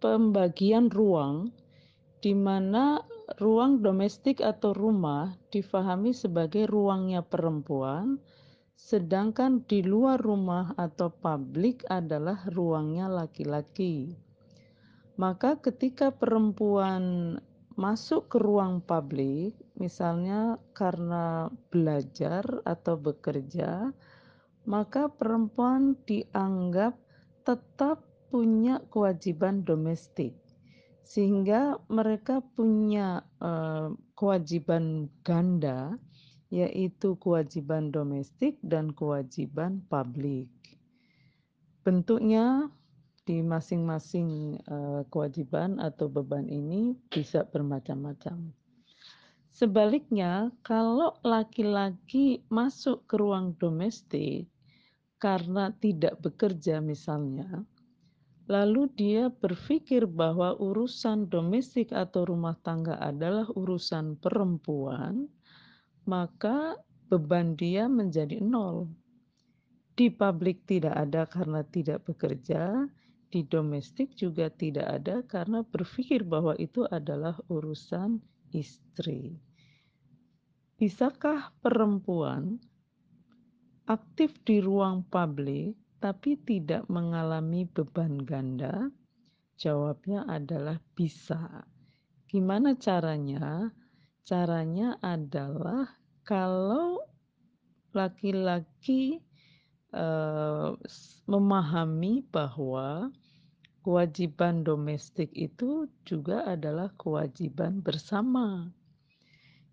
pembagian 0.00 0.88
ruang 0.88 1.52
di 2.24 2.32
mana 2.32 3.04
ruang 3.36 3.84
domestik 3.84 4.40
atau 4.40 4.72
rumah 4.72 5.36
difahami 5.52 6.16
sebagai 6.16 6.64
ruangnya 6.64 7.20
perempuan, 7.20 8.16
sedangkan 8.72 9.68
di 9.68 9.84
luar 9.84 10.16
rumah 10.16 10.72
atau 10.80 11.12
publik 11.12 11.84
adalah 11.92 12.40
ruangnya 12.48 13.12
laki-laki. 13.12 14.16
Maka 15.20 15.60
ketika 15.60 16.08
perempuan 16.08 17.36
masuk 17.74 18.30
ke 18.30 18.38
ruang 18.38 18.78
publik, 18.82 19.54
misalnya 19.78 20.58
karena 20.74 21.50
belajar 21.74 22.46
atau 22.62 22.94
bekerja, 22.94 23.90
maka 24.64 25.10
perempuan 25.10 25.98
dianggap 26.06 26.94
tetap 27.42 28.06
punya 28.30 28.78
kewajiban 28.90 29.66
domestik, 29.66 30.34
sehingga 31.02 31.78
mereka 31.90 32.40
punya 32.54 33.26
uh, 33.42 33.90
kewajiban 34.14 35.10
ganda, 35.26 35.98
yaitu 36.54 37.18
kewajiban 37.18 37.90
domestik 37.90 38.56
dan 38.62 38.94
kewajiban 38.94 39.82
publik. 39.90 40.48
Bentuknya 41.82 42.70
di 43.24 43.40
masing-masing 43.40 44.60
uh, 44.68 45.02
kewajiban 45.08 45.80
atau 45.80 46.12
beban 46.12 46.44
ini 46.44 46.92
bisa 47.08 47.44
bermacam-macam. 47.48 48.52
Sebaliknya, 49.54 50.50
kalau 50.66 51.16
laki-laki 51.24 52.42
masuk 52.50 53.06
ke 53.08 53.16
ruang 53.16 53.54
domestik 53.56 54.50
karena 55.22 55.72
tidak 55.80 56.20
bekerja 56.20 56.84
misalnya, 56.84 57.64
lalu 58.44 58.90
dia 58.92 59.32
berpikir 59.32 60.04
bahwa 60.04 60.58
urusan 60.60 61.30
domestik 61.30 61.94
atau 61.94 62.28
rumah 62.28 62.58
tangga 62.60 62.98
adalah 63.00 63.48
urusan 63.56 64.20
perempuan, 64.20 65.30
maka 66.04 66.76
beban 67.08 67.56
dia 67.56 67.88
menjadi 67.88 68.42
nol. 68.42 68.90
Di 69.94 70.10
publik 70.10 70.66
tidak 70.66 70.98
ada 70.98 71.30
karena 71.30 71.62
tidak 71.62 72.02
bekerja, 72.10 72.90
di 73.34 73.42
domestik 73.42 74.14
juga 74.14 74.46
tidak 74.46 75.02
ada 75.02 75.26
karena 75.26 75.66
berpikir 75.66 76.22
bahwa 76.22 76.54
itu 76.54 76.86
adalah 76.86 77.34
urusan 77.50 78.22
istri. 78.54 79.34
Bisakah 80.78 81.50
perempuan 81.58 82.62
aktif 83.90 84.38
di 84.46 84.62
ruang 84.62 85.02
publik 85.10 85.74
tapi 85.98 86.38
tidak 86.46 86.86
mengalami 86.86 87.66
beban 87.66 88.22
ganda? 88.22 88.86
Jawabnya 89.58 90.30
adalah 90.30 90.78
bisa. 90.94 91.66
Gimana 92.30 92.78
caranya? 92.78 93.74
Caranya 94.22 94.94
adalah 95.02 95.90
kalau 96.22 97.02
laki-laki 97.90 99.18
uh, 99.90 100.74
memahami 101.26 102.26
bahwa 102.30 103.10
kewajiban 103.84 104.64
domestik 104.64 105.28
itu 105.36 105.84
juga 106.08 106.48
adalah 106.48 106.88
kewajiban 106.96 107.84
bersama. 107.84 108.72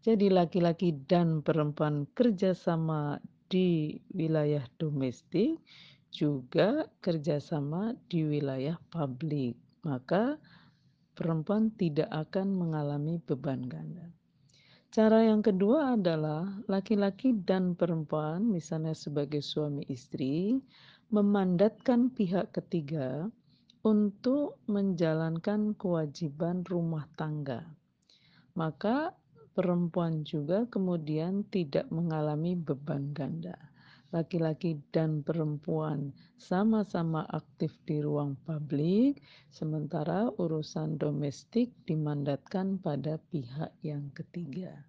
Jadi 0.03 0.27
laki-laki 0.27 0.91
dan 1.07 1.39
perempuan 1.39 2.03
kerjasama 2.11 3.23
di 3.47 3.95
wilayah 4.11 4.67
domestik 4.75 5.55
juga 6.11 6.91
kerjasama 6.99 7.95
di 8.11 8.27
wilayah 8.27 8.75
publik. 8.91 9.55
Maka 9.87 10.35
perempuan 11.15 11.71
tidak 11.79 12.11
akan 12.11 12.51
mengalami 12.51 13.15
beban 13.23 13.63
ganda. 13.63 14.11
Cara 14.91 15.23
yang 15.23 15.39
kedua 15.39 15.95
adalah 15.95 16.51
laki-laki 16.67 17.31
dan 17.47 17.79
perempuan, 17.79 18.43
misalnya 18.43 18.91
sebagai 18.91 19.39
suami 19.39 19.87
istri, 19.87 20.59
memandatkan 21.15 22.11
pihak 22.11 22.51
ketiga 22.51 23.31
untuk 23.81 24.61
menjalankan 24.69 25.73
kewajiban 25.73 26.61
rumah 26.65 27.09
tangga. 27.17 27.65
Maka 28.53 29.17
perempuan 29.57 30.21
juga 30.21 30.69
kemudian 30.69 31.43
tidak 31.49 31.89
mengalami 31.89 32.53
beban 32.53 33.09
ganda. 33.11 33.57
Laki-laki 34.11 34.75
dan 34.91 35.23
perempuan 35.23 36.11
sama-sama 36.35 37.23
aktif 37.31 37.71
di 37.87 38.03
ruang 38.03 38.35
publik, 38.43 39.23
sementara 39.47 40.27
urusan 40.35 40.99
domestik 40.99 41.71
dimandatkan 41.87 42.75
pada 42.75 43.15
pihak 43.31 43.71
yang 43.79 44.11
ketiga. 44.11 44.83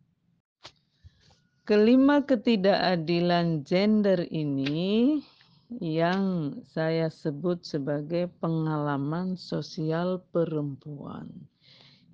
Kelima 1.62 2.26
ketidakadilan 2.26 3.62
gender 3.62 4.26
ini 4.26 5.22
yang 5.80 6.58
saya 6.66 7.08
sebut 7.08 7.64
sebagai 7.64 8.28
pengalaman 8.42 9.38
sosial 9.38 10.20
perempuan. 10.34 11.30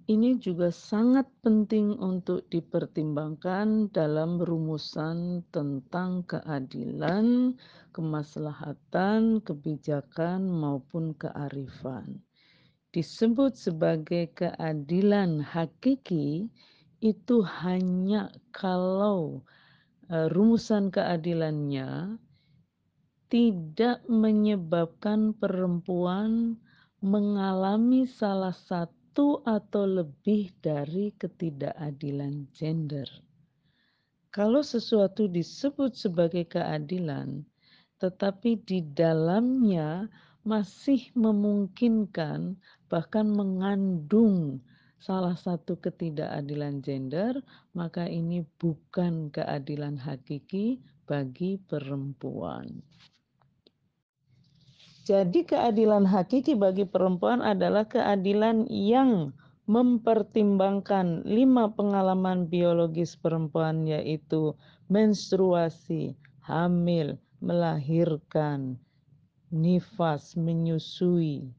Ini 0.08 0.40
juga 0.40 0.72
sangat 0.72 1.28
penting 1.44 1.92
untuk 2.00 2.48
dipertimbangkan 2.48 3.92
dalam 3.92 4.40
rumusan 4.40 5.44
tentang 5.52 6.24
keadilan, 6.24 7.52
kemaslahatan, 7.92 9.44
kebijakan, 9.44 10.48
maupun 10.48 11.12
kearifan. 11.12 12.24
Disebut 12.88 13.52
sebagai 13.52 14.32
keadilan 14.32 15.44
hakiki 15.44 16.48
itu 17.04 17.36
hanya 17.44 18.32
kalau 18.48 19.44
uh, 20.08 20.26
rumusan 20.32 20.88
keadilannya 20.88 22.16
tidak 23.28 24.00
menyebabkan 24.08 25.36
perempuan 25.36 26.56
mengalami 27.04 28.08
salah 28.08 28.56
satu 28.56 29.44
atau 29.44 29.84
lebih 29.84 30.48
dari 30.64 31.12
ketidakadilan 31.12 32.48
gender. 32.56 33.04
Kalau 34.32 34.64
sesuatu 34.64 35.28
disebut 35.28 35.92
sebagai 35.92 36.48
keadilan, 36.48 37.44
tetapi 38.00 38.64
di 38.64 38.80
dalamnya 38.80 40.08
masih 40.48 41.12
memungkinkan, 41.12 42.56
bahkan 42.88 43.28
mengandung 43.28 44.64
salah 44.96 45.36
satu 45.36 45.76
ketidakadilan 45.76 46.80
gender, 46.80 47.36
maka 47.76 48.08
ini 48.08 48.40
bukan 48.56 49.28
keadilan 49.28 50.00
hakiki 50.00 50.80
bagi 51.04 51.60
perempuan. 51.60 52.80
Jadi 55.08 55.48
keadilan 55.48 56.04
hakiki 56.04 56.52
bagi 56.52 56.84
perempuan 56.84 57.40
adalah 57.40 57.88
keadilan 57.88 58.68
yang 58.68 59.32
mempertimbangkan 59.64 61.24
lima 61.24 61.72
pengalaman 61.72 62.44
biologis 62.44 63.16
perempuan 63.16 63.88
yaitu 63.88 64.52
menstruasi, 64.92 66.12
hamil, 66.44 67.16
melahirkan, 67.40 68.76
nifas, 69.48 70.36
menyusui, 70.36 71.56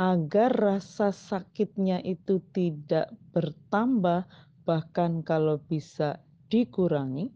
agar 0.00 0.56
rasa 0.56 1.12
sakitnya 1.12 2.00
itu 2.00 2.40
tidak 2.56 3.12
bertambah, 3.36 4.24
bahkan 4.64 5.20
kalau 5.20 5.60
bisa 5.68 6.16
dikurangi 6.48 7.28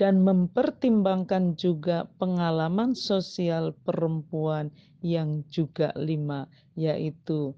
dan 0.00 0.24
mempertimbangkan 0.24 1.60
juga 1.60 2.08
pengalaman 2.16 2.96
sosial 2.96 3.76
perempuan 3.84 4.72
yang 5.04 5.44
juga 5.52 5.92
lima, 5.92 6.48
yaitu 6.72 7.52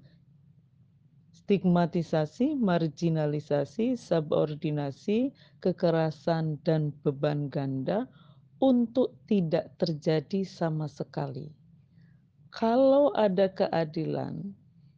stigmatisasi, 1.31 2.59
marginalisasi, 2.59 3.95
subordinasi, 3.95 5.31
kekerasan, 5.63 6.59
dan 6.67 6.91
beban 6.99 7.47
ganda 7.47 8.11
untuk 8.59 9.15
tidak 9.23 9.71
terjadi 9.79 10.43
sama 10.43 10.91
sekali. 10.91 11.47
Kalau 12.51 13.15
ada 13.15 13.47
keadilan 13.47 14.51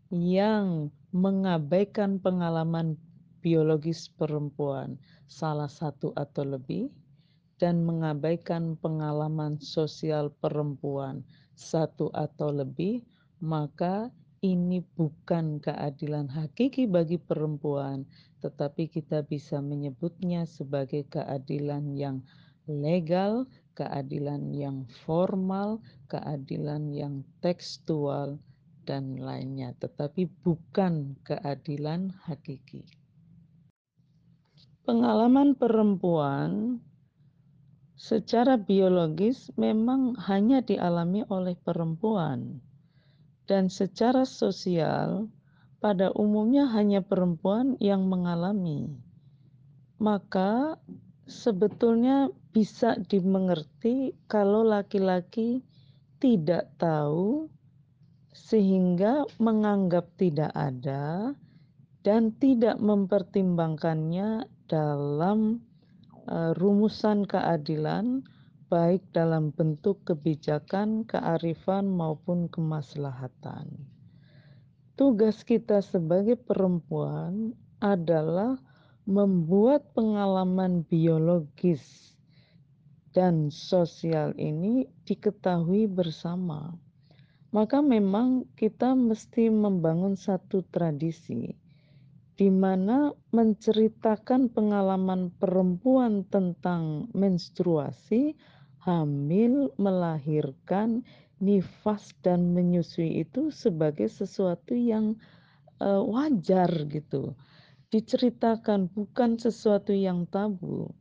yang 0.09 0.89
mengabaikan 1.13 2.17
pengalaman 2.17 2.97
biologis 3.45 4.09
perempuan, 4.17 4.97
salah 5.29 5.69
satu 5.69 6.09
atau 6.17 6.41
lebih, 6.41 6.89
dan 7.55 7.87
mengabaikan 7.87 8.75
pengalaman 8.79 9.59
sosial 9.63 10.31
perempuan 10.43 11.23
satu 11.55 12.11
atau 12.11 12.51
lebih, 12.51 13.03
maka 13.39 14.11
ini 14.43 14.83
bukan 14.93 15.57
keadilan 15.63 16.27
hakiki 16.29 16.85
bagi 16.85 17.17
perempuan, 17.17 18.03
tetapi 18.43 18.91
kita 18.91 19.23
bisa 19.25 19.63
menyebutnya 19.63 20.45
sebagai 20.45 21.07
keadilan 21.07 21.95
yang 21.95 22.21
legal, 22.67 23.47
keadilan 23.73 24.53
yang 24.53 24.85
formal, 25.07 25.81
keadilan 26.11 26.91
yang 26.93 27.25
tekstual, 27.41 28.37
dan 28.85 29.17
lainnya, 29.17 29.73
tetapi 29.81 30.29
bukan 30.45 31.17
keadilan 31.25 32.13
hakiki. 32.29 32.85
Pengalaman 34.85 35.57
perempuan 35.57 36.77
secara 37.95 38.59
biologis 38.59 39.51
memang 39.55 40.19
hanya 40.27 40.59
dialami 40.59 41.23
oleh 41.31 41.55
perempuan, 41.55 42.59
dan 43.47 43.71
secara 43.71 44.27
sosial 44.27 45.31
pada 45.79 46.11
umumnya 46.15 46.67
hanya 46.75 46.99
perempuan 46.99 47.79
yang 47.79 48.11
mengalami. 48.11 48.91
Maka 49.95 50.75
sebetulnya 51.25 52.27
bisa 52.51 52.99
dimengerti 53.07 54.11
kalau 54.27 54.61
laki-laki 54.67 55.63
tidak 56.19 56.71
tahu 56.75 57.47
sehingga 58.35 59.23
menganggap 59.39 60.11
tidak 60.19 60.51
ada 60.51 61.31
dan 62.03 62.35
tidak 62.37 62.77
mempertimbangkannya 62.77 64.45
dalam 64.67 65.63
rumusan 66.57 67.29
keadilan 67.29 68.25
baik 68.65 69.05
dalam 69.13 69.53
bentuk 69.53 70.01
kebijakan, 70.09 71.05
kearifan, 71.05 71.85
maupun 71.85 72.49
kemaslahatan. 72.49 73.69
Tugas 74.97 75.45
kita 75.45 75.85
sebagai 75.85 76.39
perempuan 76.39 77.53
adalah 77.77 78.57
membuat 79.05 79.93
pengalaman 79.93 80.81
biologis 80.87 82.15
dan 83.13 83.53
sosial 83.53 84.33
ini 84.39 84.89
diketahui 85.05 85.85
bersama. 85.85 86.73
Maka 87.53 87.79
memang 87.79 88.49
kita 88.57 88.97
mesti 88.97 89.47
membangun 89.47 90.17
satu 90.17 90.65
tradisi 90.73 91.64
di 92.35 92.51
mana 92.51 93.15
menceritakan 93.31 94.51
pengalaman 94.51 95.31
perempuan 95.39 96.27
tentang 96.27 97.07
menstruasi, 97.15 98.35
hamil, 98.83 99.71
melahirkan, 99.79 100.99
nifas 101.39 102.11
dan 102.19 102.51
menyusui 102.51 103.23
itu 103.23 103.51
sebagai 103.55 104.11
sesuatu 104.11 104.75
yang 104.75 105.15
uh, 105.79 106.03
wajar 106.03 106.67
gitu. 106.91 107.35
Diceritakan 107.87 108.91
bukan 108.91 109.39
sesuatu 109.39 109.95
yang 109.95 110.27
tabu 110.27 110.91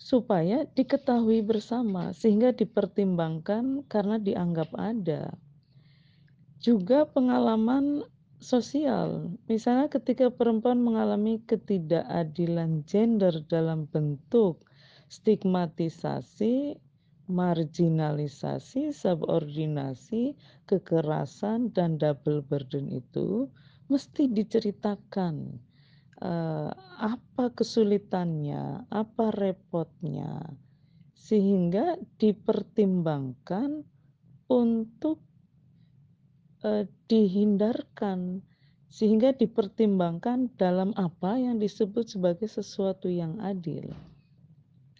supaya 0.00 0.64
diketahui 0.72 1.44
bersama 1.44 2.12
sehingga 2.16 2.56
dipertimbangkan 2.56 3.84
karena 3.88 4.16
dianggap 4.16 4.72
ada. 4.72 5.32
Juga 6.60 7.04
pengalaman 7.04 8.08
sosial. 8.44 9.32
Misalnya 9.48 9.88
ketika 9.88 10.28
perempuan 10.28 10.84
mengalami 10.84 11.40
ketidakadilan 11.48 12.84
gender 12.84 13.32
dalam 13.48 13.88
bentuk 13.88 14.68
stigmatisasi, 15.08 16.76
marginalisasi, 17.24 18.92
subordinasi, 18.92 20.36
kekerasan 20.68 21.72
dan 21.72 21.96
double 21.96 22.44
burden 22.44 22.92
itu 22.92 23.48
mesti 23.88 24.28
diceritakan 24.28 25.56
uh, 26.20 26.68
apa 27.00 27.44
kesulitannya, 27.56 28.84
apa 28.92 29.32
repotnya 29.32 30.44
sehingga 31.16 31.96
dipertimbangkan 32.20 33.80
untuk 34.52 35.24
eh, 36.64 36.88
dihindarkan 37.06 38.40
sehingga 38.88 39.34
dipertimbangkan 39.34 40.54
dalam 40.54 40.94
apa 40.94 41.36
yang 41.36 41.58
disebut 41.58 42.14
sebagai 42.14 42.46
sesuatu 42.46 43.10
yang 43.10 43.42
adil, 43.42 43.90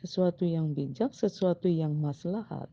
sesuatu 0.02 0.42
yang 0.42 0.74
bijak, 0.74 1.14
sesuatu 1.14 1.70
yang 1.70 1.94
maslahat. 1.94 2.66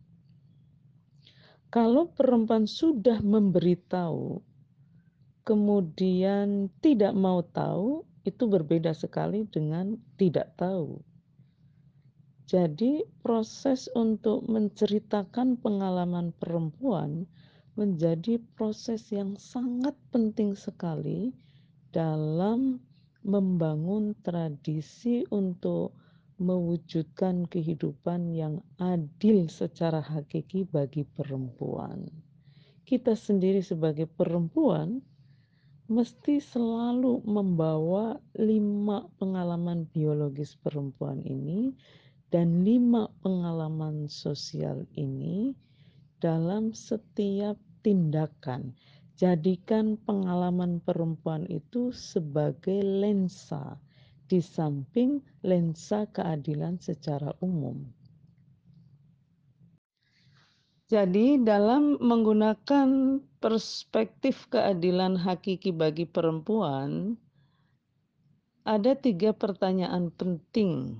Kalau 1.71 2.11
perempuan 2.11 2.67
sudah 2.67 3.23
memberitahu, 3.23 4.43
kemudian 5.47 6.67
tidak 6.83 7.15
mau 7.15 7.45
tahu, 7.47 8.03
itu 8.27 8.43
berbeda 8.49 8.91
sekali 8.91 9.47
dengan 9.47 9.95
tidak 10.19 10.57
tahu. 10.59 10.99
Jadi, 12.49 13.07
proses 13.23 13.87
untuk 13.95 14.43
menceritakan 14.51 15.55
pengalaman 15.63 16.35
perempuan 16.35 17.23
menjadi 17.79 18.37
proses 18.59 19.09
yang 19.15 19.39
sangat 19.39 19.95
penting 20.11 20.53
sekali 20.53 21.31
dalam 21.95 22.83
membangun 23.21 24.17
tradisi 24.25 25.23
untuk 25.29 25.95
mewujudkan 26.41 27.45
kehidupan 27.45 28.33
yang 28.33 28.65
adil 28.81 29.45
secara 29.45 30.01
hakiki 30.01 30.65
bagi 30.65 31.05
perempuan. 31.05 32.09
Kita 32.81 33.13
sendiri 33.13 33.61
sebagai 33.61 34.09
perempuan 34.09 35.05
mesti 35.85 36.41
selalu 36.41 37.21
membawa 37.27 38.17
lima 38.39 39.05
pengalaman 39.21 39.85
biologis 39.93 40.57
perempuan 40.57 41.21
ini 41.21 41.77
dan 42.33 42.65
lima 42.65 43.11
pengalaman 43.21 44.07
sosial 44.09 44.87
ini 44.97 45.53
dalam 46.21 46.71
setiap 46.71 47.57
tindakan. 47.81 48.77
Jadikan 49.17 49.97
pengalaman 50.01 50.81
perempuan 50.81 51.45
itu 51.49 51.89
sebagai 51.93 52.81
lensa 52.81 53.77
di 54.29 54.39
samping 54.39 55.21
lensa 55.43 56.07
keadilan 56.09 56.79
secara 56.79 57.35
umum. 57.43 57.83
Jadi, 60.87 61.39
dalam 61.41 61.99
menggunakan 62.03 63.19
perspektif 63.39 64.47
keadilan 64.51 65.15
hakiki 65.15 65.71
bagi 65.71 66.03
perempuan, 66.03 67.15
ada 68.67 68.93
tiga 68.93 69.33
pertanyaan 69.33 70.11
penting 70.13 70.99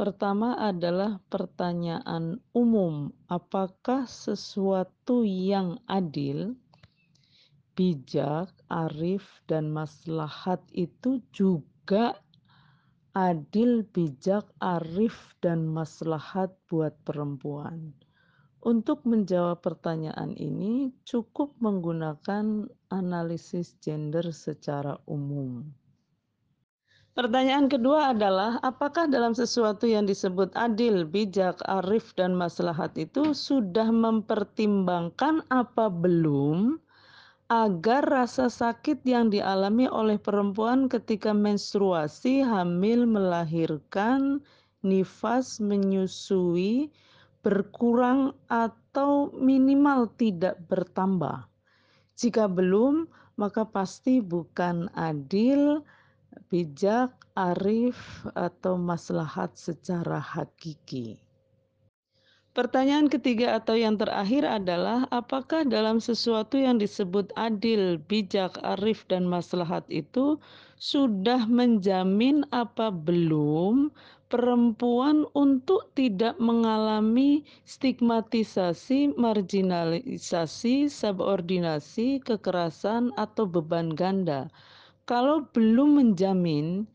Pertama 0.00 0.56
adalah 0.56 1.20
pertanyaan 1.28 2.40
umum, 2.56 3.12
apakah 3.28 4.08
sesuatu 4.08 5.28
yang 5.28 5.76
adil, 5.84 6.56
bijak, 7.76 8.48
arif, 8.72 9.44
dan 9.44 9.68
maslahat 9.68 10.64
itu 10.72 11.20
juga 11.36 12.16
adil, 13.12 13.84
bijak, 13.92 14.48
arif, 14.56 15.36
dan 15.44 15.68
maslahat 15.68 16.48
buat 16.72 16.96
perempuan? 17.04 17.92
Untuk 18.64 19.04
menjawab 19.04 19.60
pertanyaan 19.60 20.32
ini, 20.40 20.96
cukup 21.04 21.60
menggunakan 21.60 22.72
analisis 22.88 23.76
gender 23.84 24.32
secara 24.32 24.96
umum. 25.04 25.68
Pertanyaan 27.10 27.66
kedua 27.66 28.14
adalah, 28.14 28.62
apakah 28.62 29.10
dalam 29.10 29.34
sesuatu 29.34 29.82
yang 29.82 30.06
disebut 30.06 30.54
adil, 30.54 31.02
bijak, 31.02 31.58
arif, 31.66 32.14
dan 32.14 32.38
maslahat 32.38 32.94
itu 32.94 33.34
sudah 33.34 33.90
mempertimbangkan 33.90 35.42
apa 35.50 35.90
belum 35.90 36.78
agar 37.50 38.06
rasa 38.06 38.46
sakit 38.46 39.02
yang 39.02 39.26
dialami 39.26 39.90
oleh 39.90 40.22
perempuan 40.22 40.86
ketika 40.86 41.34
menstruasi, 41.34 42.46
hamil, 42.46 43.10
melahirkan, 43.10 44.38
nifas, 44.86 45.58
menyusui, 45.58 46.94
berkurang 47.42 48.38
atau 48.46 49.34
minimal 49.34 50.06
tidak 50.14 50.62
bertambah. 50.70 51.42
Jika 52.14 52.46
belum, 52.46 53.10
maka 53.34 53.66
pasti 53.66 54.22
bukan 54.22 54.86
adil, 54.94 55.82
bijak, 56.50 57.14
arif, 57.38 58.26
atau 58.34 58.74
maslahat 58.74 59.54
secara 59.54 60.18
hakiki. 60.18 61.22
Pertanyaan 62.50 63.06
ketiga 63.06 63.54
atau 63.62 63.78
yang 63.78 63.94
terakhir 63.94 64.42
adalah 64.42 65.06
apakah 65.14 65.62
dalam 65.62 66.02
sesuatu 66.02 66.58
yang 66.58 66.82
disebut 66.82 67.30
adil, 67.38 68.02
bijak, 68.10 68.58
arif, 68.66 69.06
dan 69.06 69.22
maslahat 69.22 69.86
itu 69.86 70.34
sudah 70.74 71.46
menjamin 71.46 72.42
apa 72.50 72.90
belum 72.90 73.94
perempuan 74.26 75.30
untuk 75.38 75.94
tidak 75.94 76.34
mengalami 76.42 77.46
stigmatisasi, 77.70 79.14
marginalisasi, 79.14 80.90
subordinasi, 80.90 82.18
kekerasan, 82.26 83.14
atau 83.14 83.46
beban 83.46 83.94
ganda 83.94 84.50
kalau 85.10 85.42
belum 85.50 85.98
menjamin 85.98 86.86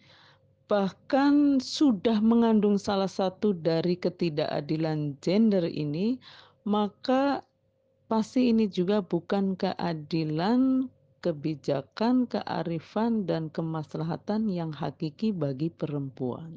bahkan 0.72 1.60
sudah 1.60 2.24
mengandung 2.24 2.80
salah 2.80 3.12
satu 3.12 3.52
dari 3.52 4.00
ketidakadilan 4.00 5.20
gender 5.20 5.68
ini, 5.68 6.16
maka 6.64 7.44
pasti 8.08 8.56
ini 8.56 8.72
juga 8.72 9.04
bukan 9.04 9.60
keadilan, 9.60 10.88
kebijakan, 11.20 12.24
kearifan, 12.32 13.28
dan 13.28 13.52
kemaslahatan 13.52 14.48
yang 14.48 14.72
hakiki 14.72 15.36
bagi 15.36 15.68
perempuan. 15.68 16.56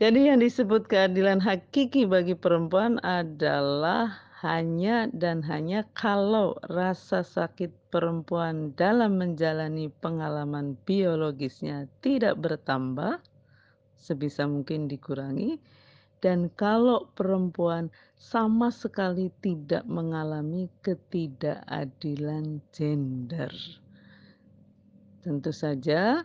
Jadi, 0.00 0.32
yang 0.32 0.40
disebut 0.40 0.88
keadilan 0.88 1.44
hakiki 1.44 2.08
bagi 2.08 2.32
perempuan 2.32 2.96
adalah 3.04 4.16
hanya 4.40 5.12
dan 5.12 5.44
hanya 5.44 5.84
kalau 5.92 6.56
rasa 6.72 7.20
sakit 7.20 7.79
perempuan 7.90 8.72
dalam 8.78 9.18
menjalani 9.18 9.90
pengalaman 10.00 10.78
biologisnya 10.86 11.90
tidak 12.00 12.38
bertambah, 12.38 13.18
sebisa 13.98 14.46
mungkin 14.46 14.86
dikurangi, 14.86 15.58
dan 16.22 16.52
kalau 16.54 17.10
perempuan 17.16 17.90
sama 18.14 18.70
sekali 18.70 19.32
tidak 19.42 19.82
mengalami 19.88 20.70
ketidakadilan 20.86 22.62
gender. 22.70 23.52
Tentu 25.20 25.52
saja, 25.52 26.24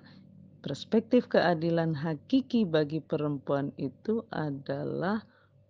perspektif 0.63 1.27
keadilan 1.27 1.95
hakiki 1.95 2.63
bagi 2.63 3.03
perempuan 3.03 3.75
itu 3.75 4.23
adalah 4.31 5.23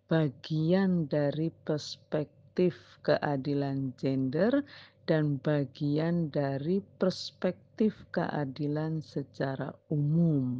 bagian 0.05 1.09
dari 1.09 1.49
perspektif 1.65 2.77
keadilan 3.01 3.93
gender 3.97 4.61
dan 5.05 5.37
bagian 5.41 6.33
dari 6.33 6.81
perspektif 7.01 7.93
keadilan 8.09 9.01
secara 9.05 9.73
umum. 9.93 10.57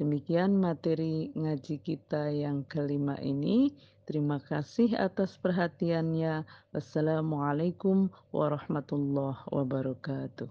Demikian 0.00 0.56
materi 0.56 1.28
ngaji 1.36 1.76
kita 1.84 2.32
yang 2.32 2.64
kelima 2.64 3.20
ini. 3.20 3.76
Terima 4.08 4.40
kasih 4.40 4.96
atas 4.96 5.36
perhatiannya. 5.36 6.48
Wassalamualaikum 6.72 8.08
warahmatullahi 8.32 9.44
wabarakatuh. 9.52 10.48